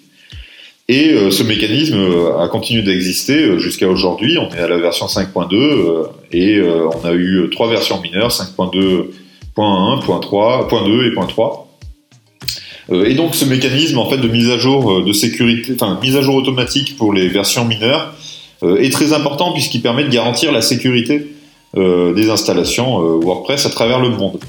[0.89, 1.97] Et ce mécanisme
[2.41, 4.39] a continué d'exister jusqu'à aujourd'hui.
[4.39, 6.03] On est à la version 5.2 euh,
[6.33, 9.05] et on a eu trois versions mineures 5.2,
[9.57, 11.66] .1, .3, .2 et .3.
[12.92, 15.98] Euh, et donc ce mécanisme en fait de mise à jour euh, de sécurité, enfin
[16.03, 18.12] mise à jour automatique pour les versions mineures
[18.62, 21.26] euh, est très important puisqu'il permet de garantir la sécurité
[21.72, 24.40] des installations WordPress à travers le monde.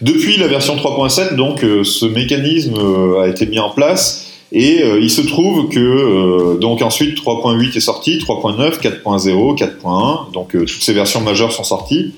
[0.00, 2.72] Depuis la version 3.7, donc ce mécanisme
[3.20, 8.16] a été mis en place et il se trouve que donc ensuite 3.8 est sorti,
[8.16, 12.14] 3.9, 4.0, 4.1, donc toutes ces versions majeures sont sorties.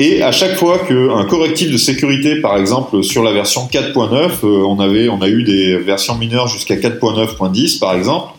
[0.00, 4.62] Et à chaque fois qu'un correctif de sécurité, par exemple sur la version 4.9, euh,
[4.64, 8.32] on avait, on a eu des versions mineures jusqu'à 4.9.10 par exemple,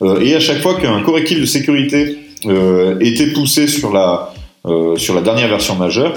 [0.00, 4.32] euh, et à chaque fois qu'un correctif de sécurité euh, était poussé sur la
[4.96, 6.14] sur la dernière version majeure,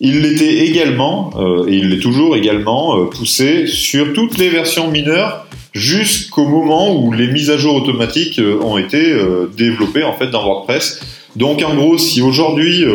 [0.00, 1.34] il l'était également,
[1.68, 7.26] et il l'est toujours également, poussé sur toutes les versions mineures jusqu'au moment où les
[7.26, 9.14] mises à jour automatiques ont été
[9.54, 11.02] développées en fait dans WordPress.
[11.36, 12.86] Donc en gros, si aujourd'hui,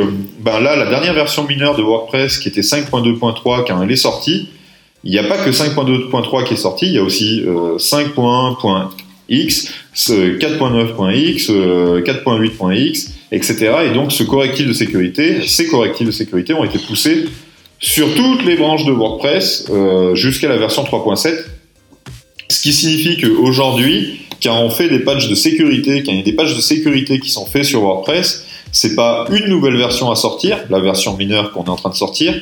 [0.45, 4.49] ben là, la dernière version mineure de WordPress qui était 5.2.3 quand elle est sortie,
[5.03, 9.73] il n'y a pas que 5.2.3 qui est sorti, il y a aussi euh, 5.1.x,
[9.95, 13.75] 4.9.x, 4.8.x, etc.
[13.89, 17.25] Et donc ce correctif de sécurité, ces correctifs de sécurité ont été poussés
[17.79, 21.43] sur toutes les branches de WordPress euh, jusqu'à la version 3.7.
[22.49, 26.23] Ce qui signifie qu'aujourd'hui, quand on fait des patchs de sécurité, quand il y a
[26.23, 28.44] des patchs de sécurité qui sont faits sur WordPress,
[28.75, 31.95] c'est pas une nouvelle version à sortir, la version mineure qu'on est en train de
[31.95, 32.33] sortir,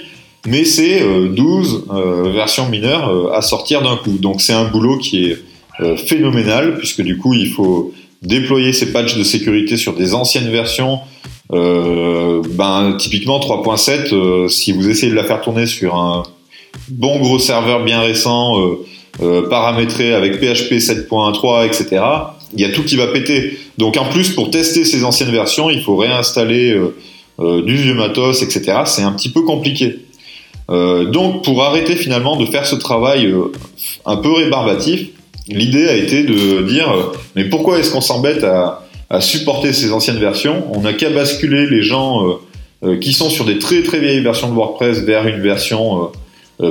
[0.48, 4.18] mais c'est euh, 12 euh, versions mineures euh, à sortir d'un coup.
[4.18, 5.38] Donc c'est un boulot qui est
[5.80, 10.50] euh, phénoménal, puisque du coup il faut déployer ces patchs de sécurité sur des anciennes
[10.50, 11.00] versions.
[11.52, 16.24] Euh, ben, typiquement 3.7, euh, si vous essayez de la faire tourner sur un
[16.90, 18.86] bon gros serveur bien récent, euh,
[19.22, 22.04] euh, paramétré avec PHP 7.3, etc.,
[22.54, 23.58] il y a tout qui va péter.
[23.78, 26.96] Donc en plus, pour tester ces anciennes versions, il faut réinstaller euh,
[27.40, 28.82] euh, du vieux matos, etc.
[28.86, 29.98] C'est un petit peu compliqué.
[30.70, 33.34] Euh, donc pour arrêter finalement de faire ce travail
[34.06, 35.08] un peu rébarbatif,
[35.48, 38.80] l'idée a été de dire mais pourquoi est-ce qu'on s'embête à,
[39.20, 40.66] supporter ces anciennes versions?
[40.74, 42.40] On n'a qu'à basculer les gens
[43.00, 46.10] qui sont sur des très très vieilles versions de WordPress vers une version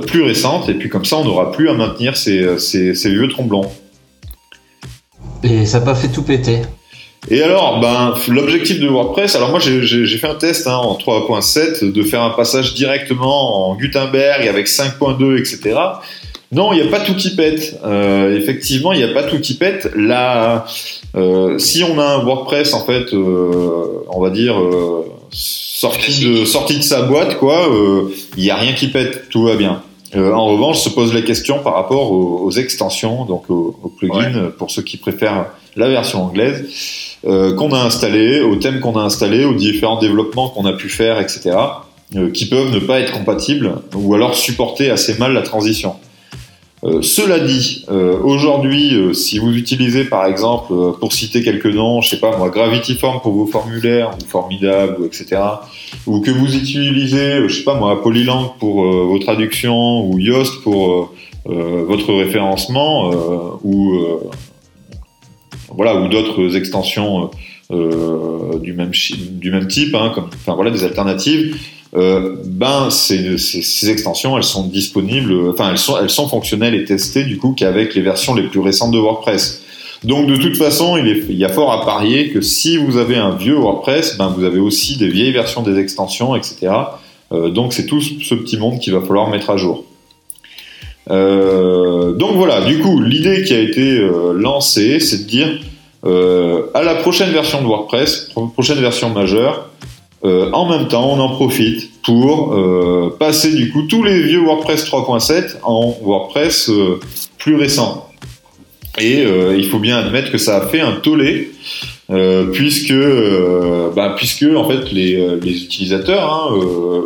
[0.09, 2.57] plus récente et puis comme ça on n'aura plus à maintenir ces
[3.05, 3.71] vieux tromblons.
[5.45, 6.59] Et ça n'a pas fait tout péter.
[7.31, 11.85] Et alors, ben, l'objectif de WordPress, alors moi j'ai- fait un test hein, en 3.7
[11.85, 15.79] de faire un passage directement en Gutenberg avec 5.2, etc.
[16.51, 17.79] Non, il n'y a pas tout qui pète.
[17.85, 19.91] Euh, effectivement, il n'y a pas tout qui pète.
[19.97, 20.67] Là,
[21.17, 26.45] euh, si on a un WordPress, en fait, euh, on va dire, euh, sorti, de,
[26.45, 29.83] sorti de sa boîte, quoi, euh, il n'y a rien qui pète, tout va bien.
[30.15, 33.89] Euh, en revanche, se pose la question par rapport aux, aux extensions, donc aux, aux
[33.89, 35.47] plugins, pour ceux qui préfèrent
[35.77, 40.49] la version anglaise euh, qu'on a installé, aux thèmes qu'on a installés, aux différents développements
[40.49, 41.57] qu'on a pu faire, etc.,
[42.17, 45.95] euh, qui peuvent ne pas être compatibles ou alors supporter assez mal la transition.
[46.85, 52.01] Euh, cela dit, euh, aujourd'hui, euh, si vous utilisez par exemple, pour citer quelques noms,
[52.01, 55.41] je sais pas moi, Gravity Form pour vos formulaires, ou Formidable, etc.,
[56.07, 61.13] ou que vous utilisez, je sais pas moi, Polylang pour vos traductions, ou Yoast pour
[61.45, 63.11] votre référencement,
[63.63, 63.95] ou
[65.69, 67.31] voilà, ou d'autres extensions
[67.71, 71.57] du même chi- du même type, hein, enfin voilà des alternatives.
[71.95, 77.25] Euh, ben ces, extensions elles sont disponibles, enfin elles sont elles sont fonctionnelles et testées
[77.25, 79.63] du coup qu'avec les versions les plus récentes de WordPress.
[80.03, 83.37] Donc de toute façon, il, y a fort à parier que si vous avez un
[83.37, 86.73] vieux WordPress, ben vous avez aussi des vieilles versions des extensions, etc.
[87.31, 89.85] Euh, donc c'est tout ce petit monde qu'il va falloir mettre à jour.
[91.11, 95.61] Euh, donc voilà, du coup, l'idée qui a été euh, lancée, c'est de dire
[96.05, 99.69] euh, à la prochaine version de WordPress, pro- prochaine version majeure,
[100.25, 104.41] euh, en même temps, on en profite pour euh, passer du coup tous les vieux
[104.41, 107.01] WordPress 3.7 en WordPress euh,
[107.39, 108.09] plus récent.
[109.01, 111.51] Et euh, il faut bien admettre que ça a fait un tollé,
[112.11, 112.93] euh, puisque,
[113.97, 116.55] bah, puisque en fait les, les utilisateurs hein,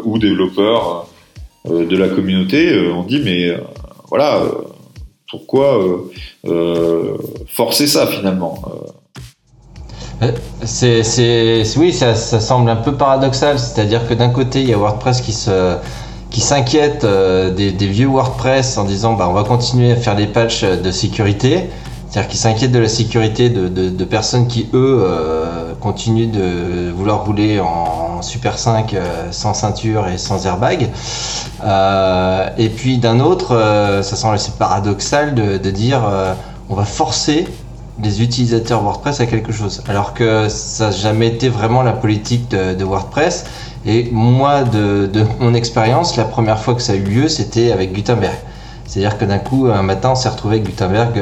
[0.04, 1.06] ou développeurs
[1.68, 3.56] de la communauté ont dit mais
[4.08, 4.42] voilà
[5.30, 6.10] pourquoi euh,
[6.46, 7.16] euh,
[7.48, 8.62] forcer ça finalement
[10.22, 10.32] Euh,
[10.64, 13.58] C'est, c'est, oui, ça, ça semble un peu paradoxal.
[13.58, 15.76] C'est-à-dire que d'un côté, il y a WordPress qui se,
[16.30, 20.26] qui s'inquiète des, des vieux WordPress en disant, bah, on va continuer à faire des
[20.26, 21.64] patchs de sécurité.
[22.16, 27.26] C'est-à-dire qu'ils s'inquiètent de la sécurité de, de, personnes qui, eux, euh, continuent de vouloir
[27.26, 30.88] rouler en Super 5 euh, sans ceinture et sans airbag.
[31.62, 36.10] Euh, et puis d'un autre, ça semble assez paradoxal de, de dire,
[36.70, 37.46] on va forcer
[38.02, 39.82] les utilisateurs WordPress à quelque chose.
[39.86, 43.44] Alors que ça n'a jamais été vraiment la politique de, WordPress.
[43.84, 47.72] Et moi, de, de mon expérience, la première fois que ça a eu lieu, c'était
[47.72, 48.38] avec Gutenberg.
[48.86, 51.20] C'est-à-dire que d'un coup, un matin, on s'est retrouvé avec Gutenberg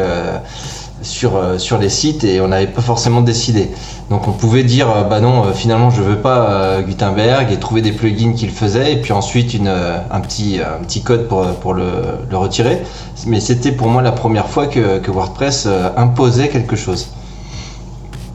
[1.04, 3.68] sur, euh, sur les sites et on n'avait pas forcément décidé.
[4.10, 7.82] Donc on pouvait dire, euh, bah non, euh, finalement, je veux pas Gutenberg et trouver
[7.82, 11.46] des plugins qui le faisaient et puis ensuite une, un, petit, un petit code pour,
[11.56, 11.84] pour le,
[12.32, 12.82] retirer.
[13.26, 17.08] Mais c'était pour moi la première fois que, que WordPress imposait quelque chose.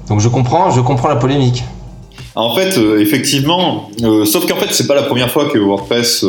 [0.08, 1.64] Donc je comprends, je comprends la polémique.
[2.36, 3.90] En fait, effectivement,
[4.26, 6.26] sauf qu'en fait, c'est pas la première fois que WordPress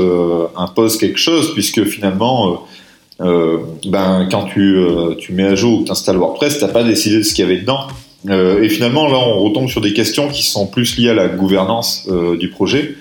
[0.56, 2.64] impose quelque chose, puisque finalement,
[3.20, 6.82] euh, ben, quand tu, euh, tu mets à jour ou tu installes WordPress, t'as pas
[6.82, 7.80] décidé de ce qu'il y avait dedans.
[8.28, 11.28] Euh, et finalement, là, on retombe sur des questions qui sont plus liées à la
[11.28, 12.08] gouvernance
[12.38, 12.94] du projet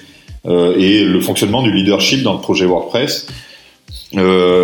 [0.46, 3.28] et le fonctionnement du leadership dans le projet WordPress.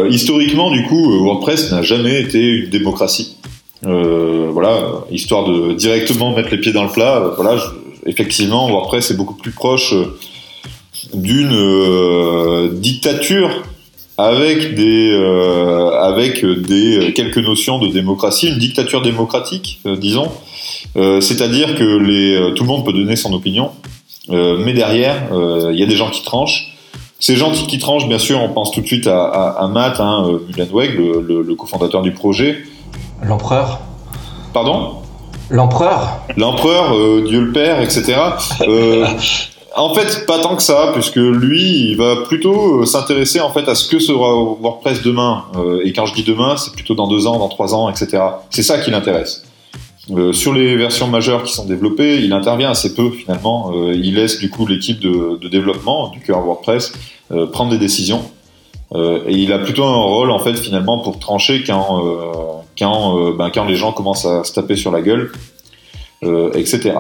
[0.09, 3.35] Historiquement, du coup, WordPress n'a jamais été une démocratie.
[3.81, 7.33] Voilà, histoire de directement mettre les pieds dans le plat.
[7.35, 7.61] voilà,
[8.05, 9.93] effectivement, WordPress est beaucoup plus proche
[11.13, 13.63] d'une dictature
[14.17, 20.31] avec des euh, avec des euh, quelques notions de démocratie, une dictature démocratique, euh, disons.
[20.95, 23.71] Euh, C'est-à-dire que les, euh, tout le monde peut donner son opinion,
[24.29, 26.71] euh, mais derrière, euh, il y a des gens qui tranchent.
[27.19, 29.67] Ces gens qui, qui tranchent, bien sûr, on pense tout de suite à, à, à
[29.67, 32.57] Matt hein, Mullenweg, le, le, le cofondateur du projet.
[33.23, 33.79] L'empereur
[34.53, 34.95] Pardon?
[35.49, 36.21] L'empereur?
[36.37, 38.15] L'empereur, euh, Dieu le Père, etc.
[39.75, 43.67] En fait, pas tant que ça, puisque lui, il va plutôt euh, s'intéresser en fait
[43.67, 45.43] à ce que sera WordPress demain.
[45.57, 48.23] Euh, et quand je dis demain, c'est plutôt dans deux ans, dans trois ans, etc.
[48.49, 49.43] C'est ça qui l'intéresse.
[50.11, 53.73] Euh, sur les versions majeures qui sont développées, il intervient assez peu finalement.
[53.91, 56.93] Il laisse du coup l'équipe de, développement du cœur WordPress
[57.51, 58.23] prendre des décisions.
[58.93, 62.01] Et il a plutôt un rôle en fait finalement pour trancher quand
[62.79, 65.31] ben, quand les gens commencent à se taper sur la gueule,
[66.23, 66.93] euh, etc.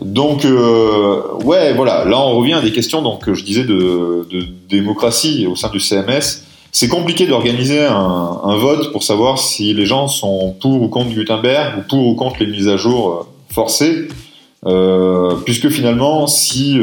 [0.00, 4.24] Donc euh, ouais voilà, là on revient à des questions donc que je disais de,
[4.68, 6.44] démocratie au sein du CMS.
[6.70, 11.78] C'est compliqué d'organiser un, vote pour savoir si les gens sont pour ou contre Gutenberg
[11.78, 14.08] ou pour ou contre les mises à jour euh, forcées,
[15.44, 16.78] puisque finalement si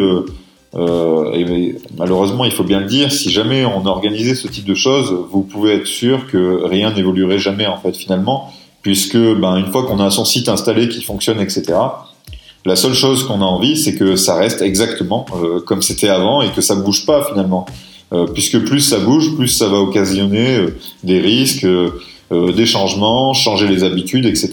[0.73, 5.41] malheureusement, il faut bien le dire, si jamais on organisait ce type de choses, vous
[5.41, 8.51] pouvez être sûr que rien n'évoluerait jamais en fait finalement,
[8.81, 11.63] puisque ben, une fois qu'on a son site installé qui fonctionne, etc.
[12.65, 16.41] La seule chose qu'on a envie, c'est que ça reste exactement euh, comme c'était avant
[16.41, 17.65] et que ça bouge pas finalement,
[18.11, 21.91] Euh, puisque plus ça bouge, plus ça va occasionner euh, des risques, euh,
[22.31, 24.49] euh, des changements, changer les habitudes, etc.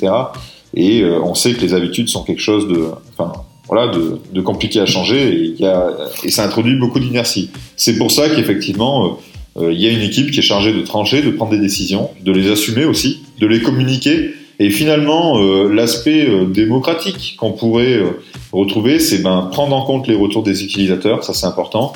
[0.75, 2.81] Et euh, on sait que les habitudes sont quelque chose de,
[3.17, 3.33] enfin,
[3.67, 5.89] voilà, de, de compliqué à changer et, y a,
[6.23, 7.49] et ça introduit beaucoup d'inertie.
[7.77, 9.19] C'est pour ça qu'effectivement,
[9.59, 12.33] il y a une équipe qui est chargée de trancher, de prendre des décisions, de
[12.33, 14.31] les assumer aussi, de les communiquer.
[14.59, 18.11] Et finalement, euh, l'aspect euh, démocratique qu'on pourrait euh,
[18.53, 21.93] retrouver, c'est ben, prendre en compte les retours des utilisateurs, ça c'est important.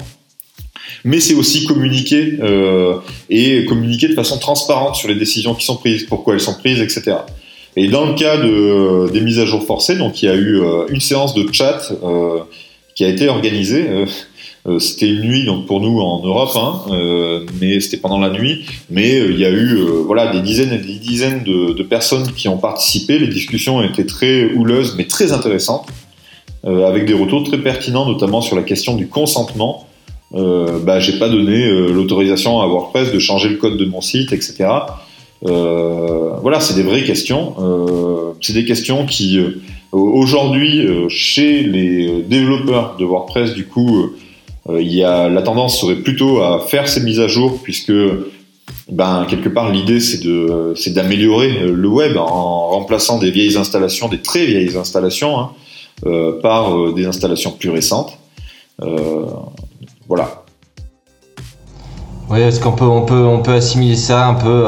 [1.05, 2.39] Mais c'est aussi communiquer
[3.31, 6.83] et communiquer de façon transparente sur les décisions qui sont prises, pourquoi elles sont prises,
[6.83, 7.17] etc.
[7.75, 10.61] Et dans le cas de, des mises à jour forcées, donc il y a eu
[10.91, 11.91] une séance de chat
[12.95, 13.87] qui a été organisée.
[14.67, 18.29] Euh, c'était une nuit donc pour nous en Europe, hein, euh, mais c'était pendant la
[18.29, 18.67] nuit.
[18.91, 22.49] Mais euh, il y a eu voilà des dizaines et des dizaines de, personnes qui
[22.49, 23.19] ont participé.
[23.19, 25.87] Les discussions étaient très houleuses, mais très intéressantes,
[26.65, 29.87] avec des retours très pertinents, notamment sur la question du consentement.
[30.35, 34.33] Euh, bah, j'ai pas donné l'autorisation à WordPress de changer le code de mon site,
[34.33, 34.69] etc.
[35.43, 37.55] Voilà, c'est des vraies questions.
[38.41, 39.41] C'est des questions qui,
[39.91, 44.11] aujourd'hui, chez les développeurs de WordPress, du coup,
[44.69, 47.93] il y a la tendance serait plutôt à faire ces mises à jour, puisque
[48.91, 53.57] ben quelque part l'idée c'est de c'est d'améliorer euh, le web en remplaçant des vieilles
[53.57, 55.51] installations, des très vieilles installations, hein,
[56.07, 58.17] euh, par euh, des installations plus récentes.
[58.81, 59.27] Euh,
[60.09, 60.45] voilà.
[62.31, 64.65] Oui, est-ce qu'on peut, on peut, on peut assimiler ça un peu,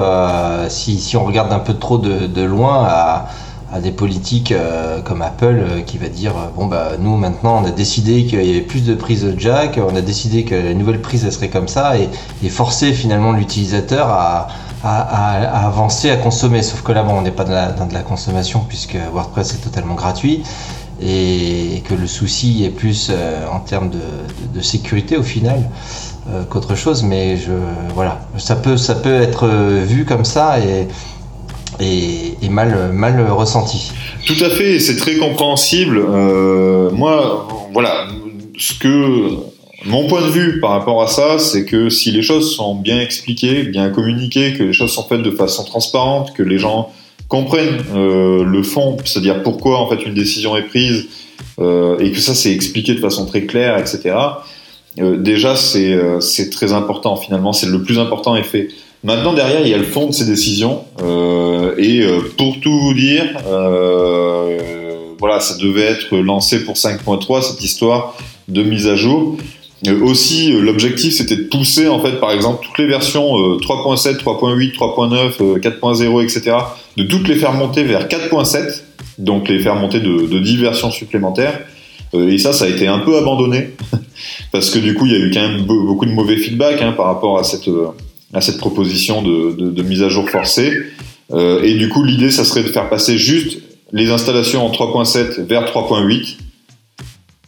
[0.69, 3.29] si, si on regarde un peu trop de, de loin, à,
[3.73, 7.63] à des politiques euh, comme Apple euh, qui va dire euh, bon bah nous maintenant
[7.63, 10.75] on a décidé qu'il y avait plus de prises jack, on a décidé que la
[10.75, 12.09] nouvelle prise elle serait comme ça et,
[12.51, 14.49] forcer finalement l'utilisateur à,
[14.85, 16.63] avancer, à consommer.
[16.63, 19.95] Sauf que là bon on n'est pas dans de la consommation puisque WordPress est totalement
[19.95, 20.43] gratuit
[21.01, 23.11] et que le souci est plus
[23.51, 24.01] en termes de,
[24.55, 25.69] de- sécurité au final
[26.51, 27.53] qu'autre chose, mais je
[27.95, 30.89] voilà, ça peut ça peut être vu comme ça et
[31.81, 33.93] et, mal mal ressenti.
[34.27, 35.99] Tout à fait, c'est très compréhensible.
[35.99, 38.07] Euh, moi, voilà,
[38.59, 39.31] ce que
[39.87, 43.01] mon point de vue par rapport à ça, c'est que si les choses sont bien
[43.01, 46.91] expliquées, bien communiquées, que les choses sont faites de façon transparente, que les gens
[47.29, 51.07] comprennent euh, le fond, c'est-à-dire pourquoi en fait une décision est prise,
[51.59, 54.15] euh, et que ça c'est expliqué de façon très claire, etc.
[54.97, 57.17] déjà, c'est très important.
[57.17, 58.69] Finalement, c'est le plus important fait.
[59.05, 60.85] Maintenant, derrière, il y a le fond de ces décisions.
[61.03, 64.59] euh, et euh, pour tout vous dire, euh,
[65.19, 68.17] voilà, ça devait être lancé pour 5.3 cette histoire
[68.49, 69.37] de mise à jour.
[69.89, 73.57] Euh, aussi, euh, l'objectif c'était de pousser en fait, par exemple, toutes les versions euh,
[73.59, 76.57] 3.7, 3.8, 3.9, euh, 4.0, etc.
[76.97, 78.83] De toutes les faire monter vers 4.7,
[79.19, 81.59] donc les faire monter de, de 10 versions supplémentaires.
[82.15, 83.71] Et ça, ça a été un peu abandonné
[84.53, 86.83] parce que du coup, il y a eu quand même be- beaucoup de mauvais feedback
[86.83, 87.67] hein, par rapport à cette
[88.33, 90.73] à cette proposition de, de, de mise à jour forcée.
[91.33, 93.59] Euh, et du coup, l'idée, ça serait de faire passer juste
[93.93, 96.37] les installations en 3.7 vers 3.8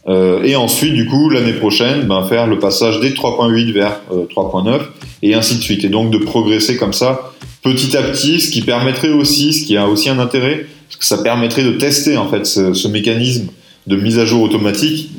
[0.07, 4.81] Euh, et ensuite, du coup, l'année prochaine, ben, faire le passage des 3.8 vers 3.9
[5.23, 5.83] et ainsi de suite.
[5.83, 7.33] Et donc de progresser comme ça
[7.65, 11.05] petit à petit, ce qui permettrait aussi, ce qui a aussi un intérêt, parce que
[11.05, 13.47] ça permettrait de tester en fait ce, mécanisme
[13.87, 15.09] de mise à jour automatique,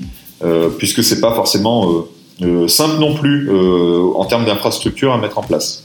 [0.44, 2.02] euh, puisque c'est pas forcément euh, euh,
[2.68, 5.84] simple non plus euh, en termes d'infrastructure à mettre en place.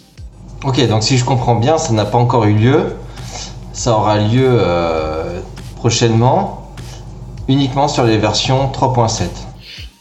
[0.63, 2.79] Ok, donc si je comprends bien, ça n'a pas encore eu lieu.
[3.73, 4.59] Ça aura lieu
[5.77, 6.73] prochainement,
[7.47, 9.23] uniquement sur les versions 3.7.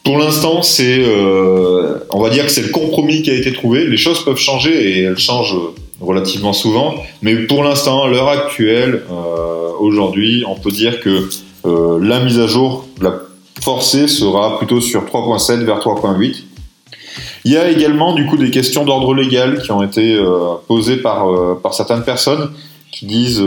[0.04, 1.02] Pour l'instant, c'est,
[2.10, 3.86] on va dire que c'est le compromis qui a été trouvé.
[3.86, 5.56] Les choses peuvent changer et elles changent
[6.00, 6.94] relativement souvent.
[7.22, 11.28] Mais pour l'instant, à l'heure actuelle, euh, aujourd'hui, on peut dire que
[11.66, 13.20] euh, la mise à jour, la
[13.60, 16.44] forcée sera plutôt sur 3.7 vers 3.8.
[17.44, 20.98] Il y a également du coup des questions d'ordre légal qui ont été euh, posées
[20.98, 21.26] par,
[21.62, 22.50] par certaines personnes
[22.92, 23.42] qui disent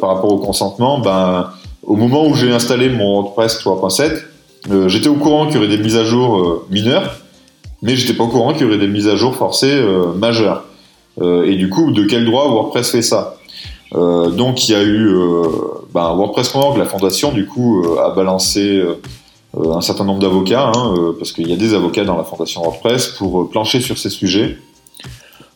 [0.00, 1.50] par rapport au consentement, ben,
[1.82, 5.78] au moment où j'ai installé mon WordPress 3.7, j'étais au courant qu'il y aurait des
[5.78, 7.16] mises à jour mineures,
[7.82, 9.78] mais j'étais pas au courant qu'il y aurait des mises à jour forcées
[10.16, 10.64] majeures.
[11.20, 13.36] Euh, et du coup, de quel droit WordPress fait ça?
[13.94, 15.44] Euh, donc il y a eu euh,
[15.94, 18.82] ben, WordPress.org, la fondation du coup a balancé
[19.56, 23.08] un certain nombre d'avocats, hein, parce qu'il y a des avocats dans la fondation WordPress
[23.18, 24.58] pour plancher sur ces sujets.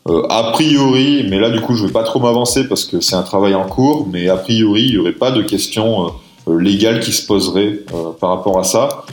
[0.08, 3.22] a priori, mais là du coup je vais pas trop m'avancer parce que c'est un
[3.22, 6.12] travail en cours, mais a priori il n'y aurait pas de questions
[6.48, 7.80] légales qui se poseraient
[8.18, 9.04] par rapport à ça,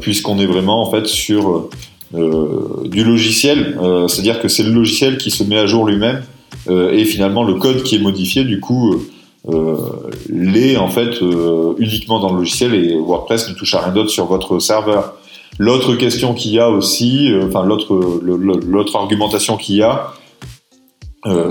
[0.00, 1.68] puisqu'on est vraiment en fait sur
[2.14, 6.22] euh, du logiciel, euh, c'est-à-dire que c'est le logiciel qui se met à jour lui-même
[6.68, 9.02] euh, et finalement le code qui est modifié du coup
[10.28, 11.20] l'est en fait
[11.78, 15.14] uniquement dans le logiciel et WordPress ne touche à rien d'autre sur votre serveur.
[15.58, 20.12] L'autre question qu'il y a aussi, enfin l'autre argumentation qu'il y a,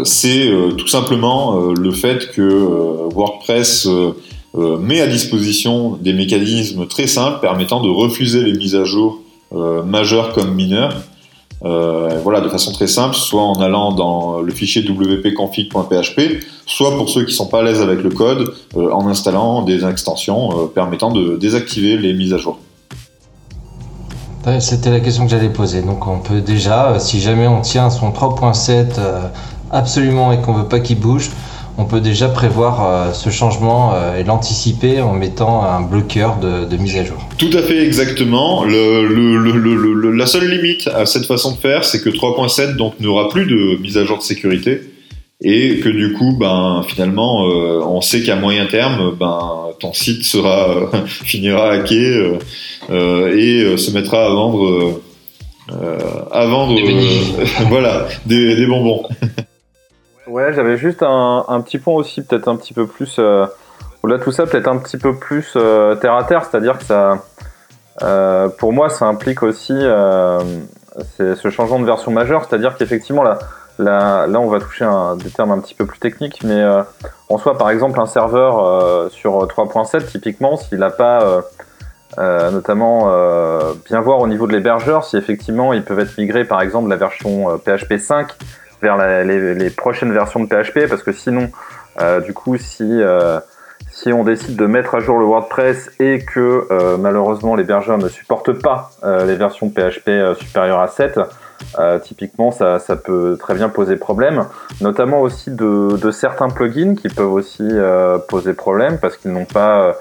[0.04, 2.42] c'est tout simplement le fait que
[3.14, 3.88] WordPress
[4.56, 9.22] met à disposition des mécanismes très simples permettant de refuser les mises à jour
[9.54, 10.92] euh, majeur comme mineur.
[11.64, 17.10] Euh, voilà, de façon très simple, soit en allant dans le fichier wp-config.php, soit pour
[17.10, 21.12] ceux qui sont pas à l'aise avec le code, euh, en installant des extensions permettant
[21.12, 22.58] de désactiver les mises à jour.
[24.60, 25.82] C'était la question que j'allais poser.
[25.82, 29.00] Donc on peut déjà, si jamais on tient son 3.7
[29.72, 31.32] absolument et qu'on veut pas qu'il bouge,
[31.78, 36.78] on peut déjà prévoir euh, ce changement euh, et l'anticiper en mettant un bloqueur de,
[36.78, 37.18] mise à jour.
[37.38, 38.64] Tout à fait exactement.
[38.66, 43.82] la seule limite à cette façon de faire, c'est que 3.7 donc n'aura plus de
[43.82, 44.82] mise à jour de sécurité
[45.42, 50.24] et que du coup, ben finalement, euh, on sait qu'à moyen terme, ben ton site
[50.24, 52.38] sera finira hacké
[52.90, 55.02] et se mettra à vendre
[56.32, 56.80] à vendre
[57.70, 59.04] voilà des bonbons.
[60.28, 63.18] Ouais, j'avais juste un, un, petit point aussi, peut-être un petit peu plus.
[63.20, 63.46] Euh,
[64.02, 66.84] au-delà de tout ça, peut-être un petit peu plus euh, terre à terre, c'est-à-dire que
[66.84, 67.20] ça.
[68.02, 70.40] Euh, pour moi, ça implique aussi euh,
[71.18, 73.38] ce changement de version majeure, c'est-à-dire qu'effectivement, là,
[73.80, 76.82] là, là, on va toucher un, des termes un petit peu plus techniques, mais euh,
[77.30, 81.44] en soi, par exemple, un serveur euh, sur 3.7, typiquement, s'il n'a pas.
[82.18, 83.12] notamment
[83.86, 86.96] bien voir au niveau de l'hébergeur si effectivement ils peuvent être migrés par exemple la
[86.96, 88.30] version PHP 5
[89.24, 91.50] les, prochaines versions de PHP parce que sinon,
[92.02, 93.40] euh, du coup, si, euh,
[93.90, 98.08] si on décide de mettre à jour le WordPress et que euh, malheureusement l'hébergeur ne
[98.08, 101.20] supporte pas les versions PHP supérieures à 7,
[102.04, 104.46] typiquement ça, ça, peut très bien poser problème,
[104.82, 107.68] notamment aussi de certains plugins qui peuvent aussi
[108.28, 109.96] poser problème parce qu'ils n'ont pas...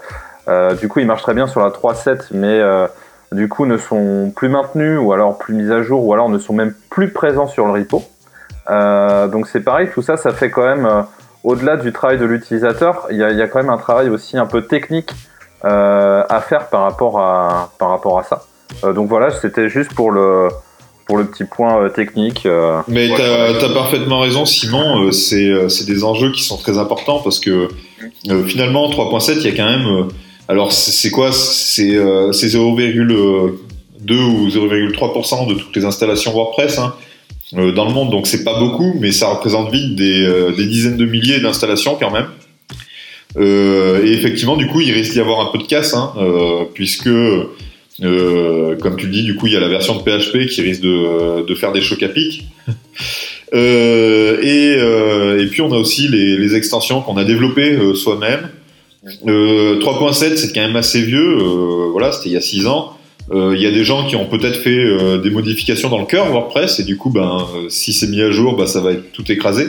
[0.79, 2.61] du coup, ils marchent très bien sur la 3.7, mais
[3.31, 6.37] du coup ne sont plus maintenus ou alors plus mis à jour ou alors ne
[6.37, 8.03] sont même plus présents sur le repo.
[8.69, 11.01] Euh, donc c'est pareil, tout ça, ça fait quand même, euh,
[11.43, 14.63] au-delà du travail de l'utilisateur, il y a, quand même un travail aussi un peu
[14.63, 15.11] technique
[15.63, 18.43] euh, à faire par rapport à, par rapport à ça.
[18.93, 20.49] donc voilà, c'était juste pour le,
[21.05, 22.47] pour le petit point technique.
[22.87, 25.11] Mais tu as, parfaitement raison, Simon.
[25.11, 27.67] c'est des enjeux qui sont très importants parce que
[28.47, 30.09] finalement, 3.7, il y a quand même.
[30.47, 31.31] alors, c'est quoi?
[31.31, 33.53] C'est 0,2
[34.09, 36.79] ou 0,3% de toutes les installations WordPress.
[36.79, 36.95] Hein.
[37.53, 40.65] Euh, dans le monde, donc c'est pas beaucoup, mais ça représente vite des, euh, des
[40.65, 42.27] dizaines de milliers d'installations quand même.
[43.37, 46.13] Euh, et effectivement, du coup, il risque d'y avoir un peu de casse, hein,
[46.73, 50.61] puisque, comme tu le dis, du coup, il y a la version de PHP qui
[50.61, 52.45] risque de, de faire des chocs à pic.
[53.53, 54.77] et,
[55.39, 58.49] et puis, on a aussi les, les extensions qu'on a développées soi-même.
[59.25, 61.35] 3.7, c'est quand même assez vieux,
[61.91, 62.97] voilà, c'était il y a 6 ans.
[63.31, 66.05] Euh, il y a des gens qui ont peut-être fait euh, des modifications dans le
[66.05, 68.91] cœur WordPress et du coup, ben, euh, si c'est mis à jour, ben, ça va
[68.91, 69.65] être tout écrasé.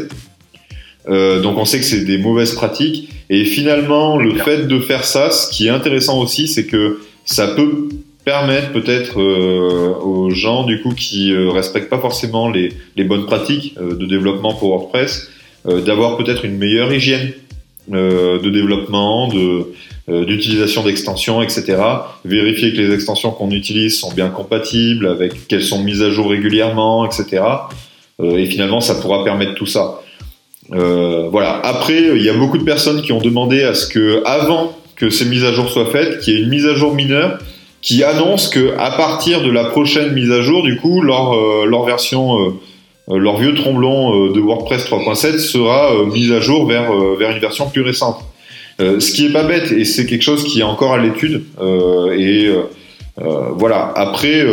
[1.08, 3.08] donc on sait que c'est des mauvaises pratiques.
[3.30, 7.48] Et finalement, le fait de faire ça, ce qui est intéressant aussi, c'est que ça
[7.48, 7.88] peut
[8.24, 14.04] permettre peut-être aux gens du coup qui respectent pas forcément les, les bonnes pratiques de
[14.04, 15.30] développement pour WordPress
[15.64, 17.32] d'avoir peut-être une meilleure hygiène
[17.88, 19.72] de développement, de
[20.08, 21.78] d'utilisation d'extensions, etc.
[22.24, 26.30] Vérifier que les extensions qu'on utilise sont bien compatibles, avec qu'elles sont mises à jour
[26.30, 27.42] régulièrement, etc.
[28.22, 30.00] et finalement, ça pourra permettre tout ça.
[30.72, 31.60] Euh, voilà.
[31.64, 35.10] Après, il y a beaucoup de personnes qui ont demandé à ce que, avant que
[35.10, 37.38] ces mises à jour soient faites, qu'il y ait une mise à jour mineure
[37.82, 41.66] qui annonce que à partir de la prochaine mise à jour, du coup, leur, euh,
[41.66, 42.36] leur version,
[43.08, 47.68] euh, leur vieux tromblon de WordPress 3.7 sera mise à jour vers, vers une version
[47.68, 48.25] plus récente.
[48.78, 51.44] Ce qui est pas bête et c'est quelque chose qui est encore à l'étude.
[52.16, 52.50] et
[53.16, 53.92] voilà.
[53.96, 54.44] Après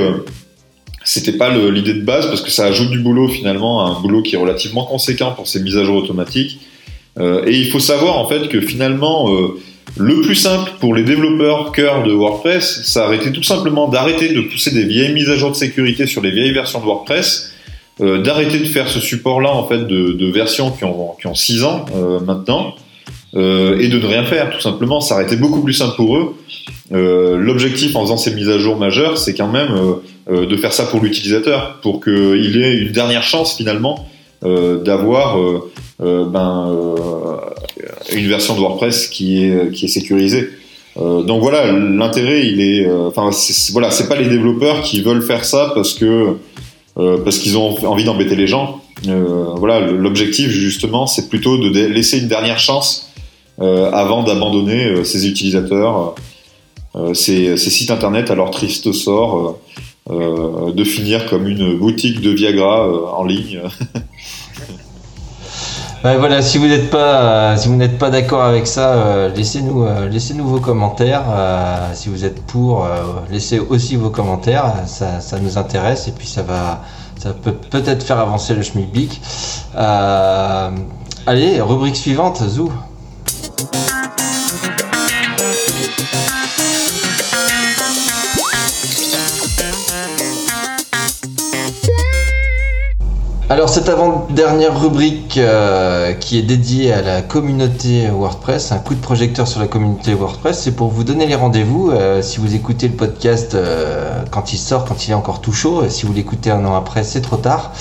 [1.03, 4.36] c'était pas l'idée de base parce que ça ajoute du boulot finalement, un boulot qui
[4.36, 6.59] est relativement conséquent pour ces mises à jour automatiques.
[7.19, 9.59] Euh, et il faut savoir en fait que finalement, euh,
[9.97, 14.34] le plus simple pour les développeurs cœur de WordPress, ça a été tout simplement d'arrêter
[14.34, 17.53] de pousser des vieilles mises à jour de sécurité sur les vieilles versions de WordPress,
[18.01, 21.63] euh, d'arrêter de faire ce support-là en fait de, versions qui ont, qui ont 6
[21.63, 22.76] ans euh, maintenant,
[23.36, 25.01] euh, et de ne rien faire tout simplement.
[25.01, 26.36] Ça aurait été beaucoup plus simple pour eux.
[26.91, 29.97] L'objectif en faisant ces mises à jour majeures, c'est quand même
[30.31, 34.07] euh, de faire ça pour l'utilisateur, pour qu'il ait une dernière chance finalement
[34.45, 35.69] euh, d'avoir euh,
[35.99, 36.73] ben,
[38.13, 40.49] une version de WordPress qui est, qui est sécurisée.
[40.95, 43.31] donc voilà, l'intérêt, il est, enfin,
[43.73, 46.38] voilà, c'est pas les développeurs qui veulent faire ça parce que
[46.95, 48.81] parce qu'ils ont envie d'embêter les gens.
[49.57, 53.09] voilà, l'objectif justement, c'est plutôt de laisser une dernière chance
[53.59, 56.15] avant d'abandonner ces utilisateurs,
[57.13, 59.59] ces, ces, sites internet à leur triste sort
[60.11, 63.61] euh, de finir comme une boutique de Viagra euh, en ligne.
[66.03, 71.23] voilà, si vous n'êtes pas, si pas d'accord avec ça, euh, laissez-nous, laissez-nous vos commentaires.
[71.93, 72.85] si vous êtes pour,
[73.31, 74.73] laissez aussi vos commentaires.
[74.87, 76.81] Ça, ça, nous intéresse et puis ça va,
[77.17, 79.21] ça peut peut-être faire avancer le schmilblick.
[79.73, 82.69] allez, rubrique suivante, Zou.
[93.53, 98.99] Alors cette avant-dernière rubrique euh, qui est dédiée à la communauté WordPress, un coup de
[98.99, 101.91] projecteur sur la communauté WordPress, c'est pour vous donner les rendez-vous.
[101.91, 105.51] Euh, si vous écoutez le podcast euh, quand il sort, quand il est encore tout
[105.51, 107.73] chaud, si vous l'écoutez un an après, c'est trop tard.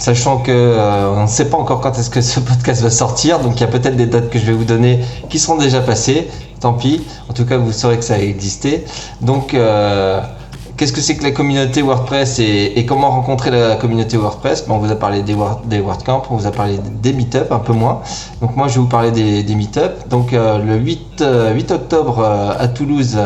[0.00, 0.76] Sachant que
[1.16, 3.64] on ne sait pas encore quand est-ce que ce podcast va sortir, donc il y
[3.64, 6.28] a peut-être des dates que je vais vous donner qui seront déjà passées.
[6.60, 7.02] Tant pis.
[7.30, 8.84] En tout cas, vous saurez que ça a existé.
[9.22, 9.54] Donc
[10.80, 14.64] Qu'est-ce que c'est que la communauté WordPress et, comment rencontrer la communauté WordPress?
[14.70, 15.36] On vous a parlé des,
[15.66, 18.00] des WordCamp, on vous a parlé des meetups, un peu moins.
[18.40, 20.08] Donc moi, je vais vous parler des, des meetups.
[20.08, 23.18] Donc euh, le 8, 8 euh, octobre euh, à Toulouse,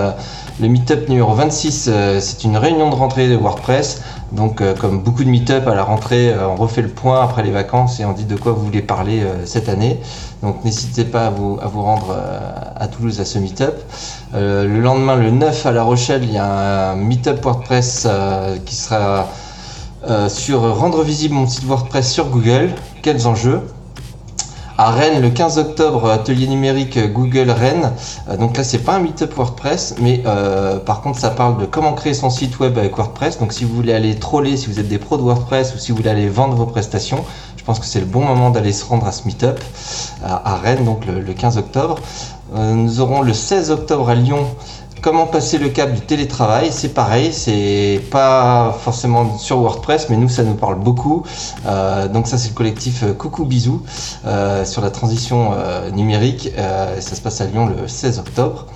[0.61, 4.03] le meetup numéro 26, c'est une réunion de rentrée de WordPress.
[4.35, 8.01] Donc, comme beaucoup de meet-up à la rentrée, on refait le point après les vacances
[8.01, 10.01] et on dit de quoi vous voulez parler cette année.
[10.43, 12.17] Donc, n'hésitez pas à vous, à vous rendre
[12.77, 13.81] à Toulouse à ce meet-up.
[14.35, 18.57] Euh, le lendemain, le 9 à La Rochelle, il y a un meet-up WordPress euh,
[18.65, 19.29] qui sera
[20.09, 22.71] euh, sur rendre visible mon site WordPress sur Google.
[23.03, 23.61] Quels enjeux?
[24.77, 27.93] À Rennes le 15 octobre, atelier numérique Google Rennes.
[28.39, 30.23] donc là, c'est pas un meet-up WordPress, mais
[30.85, 33.39] par contre, ça parle de comment créer son site web avec WordPress.
[33.39, 35.93] Donc si vous voulez aller troller, si vous êtes des pros de WordPress ou si
[35.93, 37.25] vous voulez aller vendre vos prestations,
[37.57, 39.61] je pense que c'est le bon moment d'aller se rendre à ce meet-up
[40.25, 41.99] à, Rennes, donc le 15 octobre.
[42.55, 44.47] Euh, nous aurons le 16 octobre à Lyon
[45.05, 50.31] comment passer le cap du télétravail, c'est pareil, c'est pas forcément sur WordPress, mais nous
[50.31, 51.25] ça nous parle beaucoup.
[51.67, 53.83] Euh, donc ça c'est le collectif euh, Coucou Bisous
[54.65, 55.53] sur la transition
[55.93, 56.51] numérique.
[56.57, 58.67] ça se passe à Lyon le 16 octobre.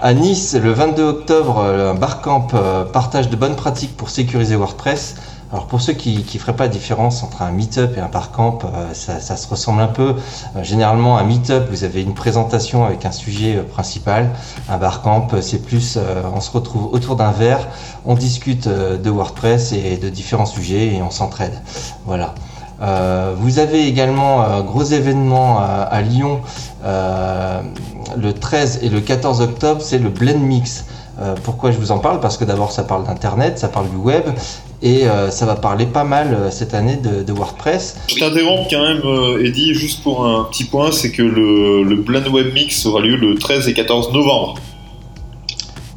[0.00, 2.46] À Nice, le 22 octobre, un barcamp
[2.92, 5.16] partage de bonnes pratiques pour sécuriser WordPress.
[5.52, 8.58] Alors pour ceux qui ne feraient pas la différence entre un meet-up et un barcamp,
[8.64, 10.16] euh, ça, se ressemble un peu.
[10.56, 14.30] Euh, généralement, un meet-up, vous avez une présentation avec un sujet euh, principal.
[14.68, 15.98] Un barcamp, c'est plus,
[16.34, 17.68] on se retrouve autour d'un verre,
[18.04, 21.60] on discute de WordPress et de différents sujets et on s'entraide.
[22.06, 22.34] Voilà.
[23.36, 26.40] vous avez également un gros événement à Lyon
[26.84, 30.86] le 13 et le 14 octobre, c'est le Blend Mix.
[31.42, 32.20] pourquoi je vous en parle?
[32.20, 34.24] Parce que d'abord ça parle d'internet, ça parle du web
[34.84, 37.96] et euh, ça va parler pas mal euh, cette année de, WordPress.
[38.06, 41.96] Je t'interromps quand même, euh, Eddie, juste pour un petit point, c'est que le, le
[41.96, 44.56] Blend Web Mix aura lieu le 13 et 14 novembre.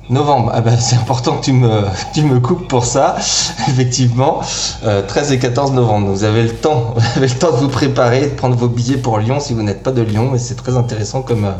[0.10, 1.84] Novembre, ah ben, c'est important que tu me,
[2.14, 3.16] tu me coupes pour ça,
[3.68, 4.42] effectivement.
[4.86, 8.22] Euh, 13 et 14 novembre, vous avez le temps, vous le temps de vous préparer,
[8.22, 10.78] de prendre vos billets pour Lyon si vous n'êtes pas de Lyon, et c'est très
[10.78, 11.52] intéressant comme, euh,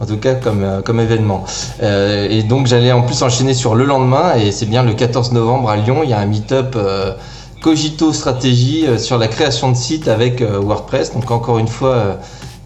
[0.00, 1.44] en tout cas comme, euh, comme événement.
[1.82, 5.32] Euh, et donc j'allais en plus enchaîner sur le lendemain, et c'est bien le 14
[5.32, 7.14] novembre à Lyon, il y a un meet-up euh,
[7.60, 11.12] Cogito Stratégie euh, sur la création de sites avec euh, WordPress.
[11.12, 12.14] Donc encore une fois, euh,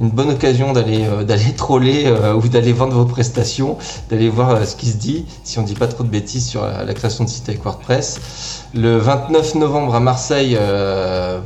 [0.00, 3.76] une bonne occasion d'aller euh, d'aller troller euh, ou d'aller vendre vos prestations,
[4.10, 6.62] d'aller voir euh, ce qui se dit, si on dit pas trop de bêtises sur
[6.62, 8.62] la, création de site avec WordPress.
[8.74, 10.58] Le 29 novembre à Marseille,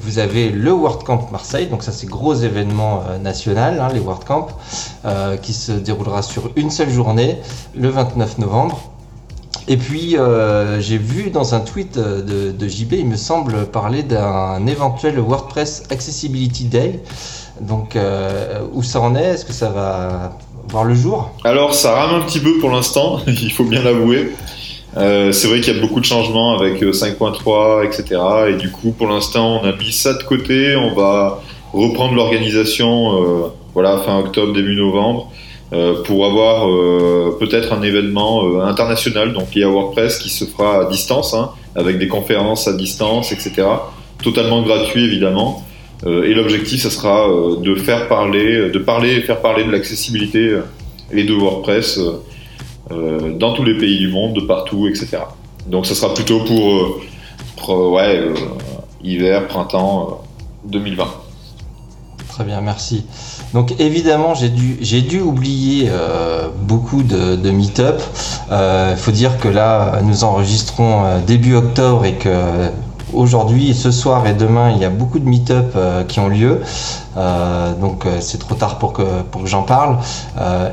[0.01, 4.49] vous avez le WordCamp Marseille, donc ça c'est gros événement national, hein, les WordCamp,
[5.43, 7.39] qui se déroulera sur une seule journée,
[7.75, 8.81] le 29 novembre.
[9.69, 10.17] Et puis,
[10.81, 15.85] j'ai vu dans un tweet de, de JB, il me semble, parler d'un éventuel WordPress
[15.91, 17.03] Accessibility Day.
[17.61, 19.25] Donc, euh, où ça en est?
[19.25, 20.33] Est-ce que ça va
[20.69, 21.31] voir le jour?
[21.45, 24.33] Alors, ça rame un petit peu pour l'instant, il faut bien l'avouer.
[24.97, 28.21] Euh, c'est vrai qu'il y a beaucoup de changements avec euh, 5.3, etc.
[28.51, 30.77] Et du coup, pour l'instant, on a mis ça de côté.
[30.77, 31.43] On va
[31.73, 35.31] reprendre l'organisation euh, voilà, fin octobre, début novembre,
[35.73, 40.45] euh, pour avoir euh, peut-être un événement euh, international, donc lié à WordPress, qui se
[40.47, 43.69] fera à distance, hein, avec des conférences à distance, etc.
[44.23, 45.63] Totalement gratuit, évidemment.
[46.07, 50.39] Euh, et l'objectif, ce sera euh, de faire parler, de parler faire parler de l'accessibilité
[50.39, 50.63] euh,
[51.13, 52.23] et de WordPress euh,
[52.93, 55.19] euh, dans tous les pays du monde, de partout, etc.
[55.67, 57.01] Donc, ça sera plutôt pour, euh,
[57.69, 58.35] euh, ouais, euh,
[59.03, 60.21] hiver, printemps
[60.65, 61.07] euh, 2020.
[62.29, 63.05] Très bien, merci.
[63.53, 68.01] Donc évidemment, j'ai dû, j'ai dû oublier euh, beaucoup de, de meet-up.
[68.51, 72.69] Il faut dire que là, nous enregistrons euh, début octobre et que euh,
[73.13, 76.61] aujourd'hui, ce soir et demain, il y a beaucoup de meet-up euh, qui ont lieu.
[77.17, 79.99] Euh, donc euh, c'est trop tard pour que, pour que j'en parle.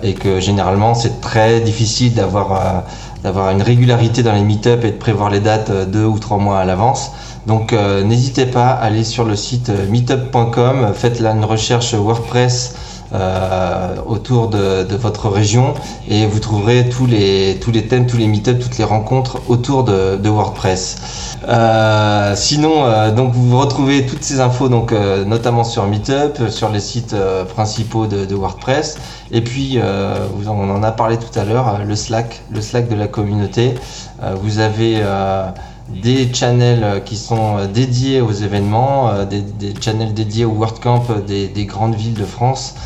[0.03, 2.83] Et que généralement, c'est très difficile d'avoir
[3.23, 6.59] d'avoir une régularité dans les meet-up et de prévoir les dates deux ou trois mois
[6.59, 7.11] à l'avance.
[7.47, 12.75] Donc n'hésitez pas à aller sur le site meetup.com, faites là une recherche WordPress
[14.07, 15.73] autour de, de votre région
[16.09, 19.83] et vous trouverez tous les, tous les thèmes, tous les meet-ups, toutes les rencontres autour
[19.83, 21.35] de, de WordPress.
[21.47, 26.49] Euh, sinon, euh, donc vous retrouvez toutes ces infos, donc euh, notamment sur Meetup, euh,
[26.49, 28.97] sur les sites euh, principaux de, de WordPress,
[29.31, 30.15] et puis euh,
[30.47, 33.75] on en a parlé tout à l'heure, euh, le Slack, le Slack de la communauté.
[34.23, 35.49] Euh, vous avez euh,
[35.89, 40.53] des channels euh, qui sont euh, dédiés aux événements, euh, des, des channels dédiés au
[40.53, 42.79] WordCamp euh, des, des grandes villes de France, euh,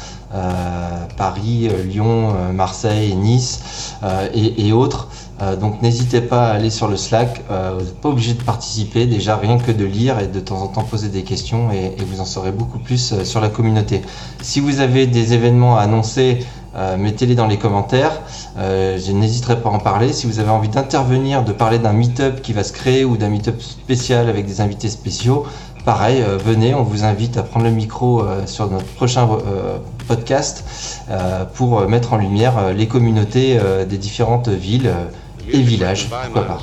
[1.17, 5.07] Paris, euh, Lyon, euh, Marseille, Nice euh, et, autres.
[5.41, 8.43] Euh, donc n'hésitez pas à aller sur le Slack, euh, vous n'êtes pas obligé de
[8.43, 11.95] participer, déjà rien que de lire et de temps en temps poser des questions et,
[12.03, 14.01] vous en saurez beaucoup plus euh, sur la communauté.
[14.41, 18.21] Si vous avez des événements à annoncer, euh, mettez-les dans les commentaires.
[18.57, 20.13] Euh, je n'hésiterai pas à en parler.
[20.13, 23.29] Si vous avez envie d'intervenir, de parler d'un meet-up qui va se créer ou d'un
[23.29, 25.45] meet-up spécial avec des invités spéciaux,
[25.85, 29.77] pareil, euh, venez, on vous invite à prendre le micro euh, sur notre prochain euh,
[30.09, 30.63] podcast
[31.09, 34.91] euh, pour mettre en lumière euh, les communautés euh, des différentes villes
[35.51, 36.09] et villages.
[36.09, 36.59] Pourquoi pas?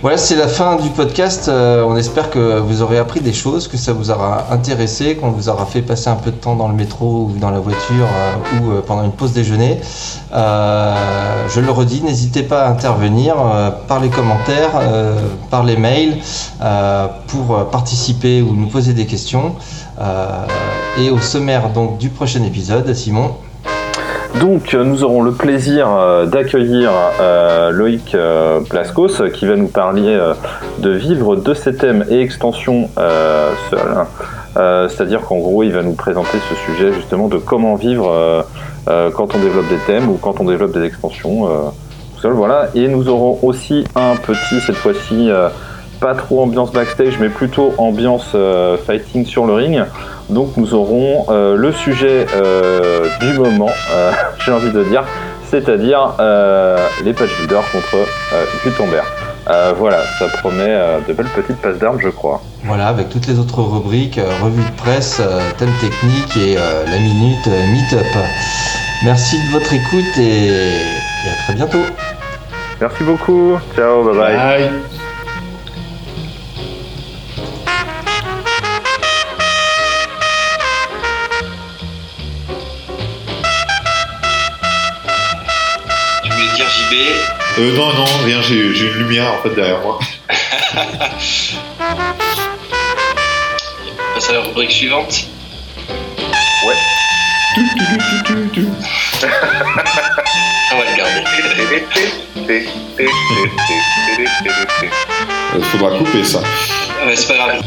[0.00, 1.48] Voilà, c'est la fin du podcast.
[1.48, 5.32] Euh, on espère que vous aurez appris des choses, que ça vous aura intéressé, qu'on
[5.32, 8.06] vous aura fait passer un peu de temps dans le métro ou dans la voiture
[8.06, 9.80] euh, ou euh, pendant une pause déjeuner.
[10.32, 13.34] Je le redis, n'hésitez pas à intervenir
[13.88, 14.70] par les commentaires,
[15.50, 16.18] par les mails,
[17.26, 19.56] pour participer ou nous poser des questions.
[20.98, 23.34] Et au sommaire donc du prochain épisode, Simon.
[24.40, 28.16] Donc, euh, nous aurons le plaisir euh, d'accueillir euh, Loïc
[28.70, 30.18] Plascos qui va nous parler
[30.78, 32.88] de vivre de ses thèmes et extensions
[33.70, 34.06] seul.
[34.88, 38.44] C'est-à-dire qu'en gros, il va nous présenter ce sujet justement de comment vivre
[38.86, 41.46] quand on développe des thèmes ou quand on développe des extensions
[42.14, 42.32] tout seul.
[42.32, 42.68] Voilà.
[42.74, 45.30] Et nous aurons aussi un petit, cette fois-ci,
[46.00, 49.82] pas trop ambiance backstage, mais plutôt ambiance euh, fighting sur le ring.
[50.30, 54.12] Donc nous aurons euh, le sujet euh, du moment, euh,
[54.44, 55.04] j'ai envie de dire,
[55.50, 59.04] c'est-à-dire euh, les patch builders contre euh, Gutenberg.
[59.50, 62.42] Euh, voilà, ça promet euh, de belles petites passes d'armes, je crois.
[62.64, 66.84] Voilà, avec toutes les autres rubriques, euh, revue de presse, euh, thème technique et euh,
[66.84, 68.06] la minute euh, meet-up.
[69.04, 71.82] Merci de votre écoute et, et à très bientôt.
[72.80, 74.36] Merci beaucoup, ciao, bye bye.
[74.36, 75.07] Bye.
[87.58, 89.98] Euh, non, non, viens, j'ai, une lumière en fait derrière moi.
[90.20, 90.76] On
[94.14, 95.26] passe à la rubrique suivante.
[96.66, 96.76] Ouais.
[100.70, 101.24] On va le garder.
[105.54, 106.40] Euh, faudra couper ça.
[107.06, 107.60] Mais c'est pas grave.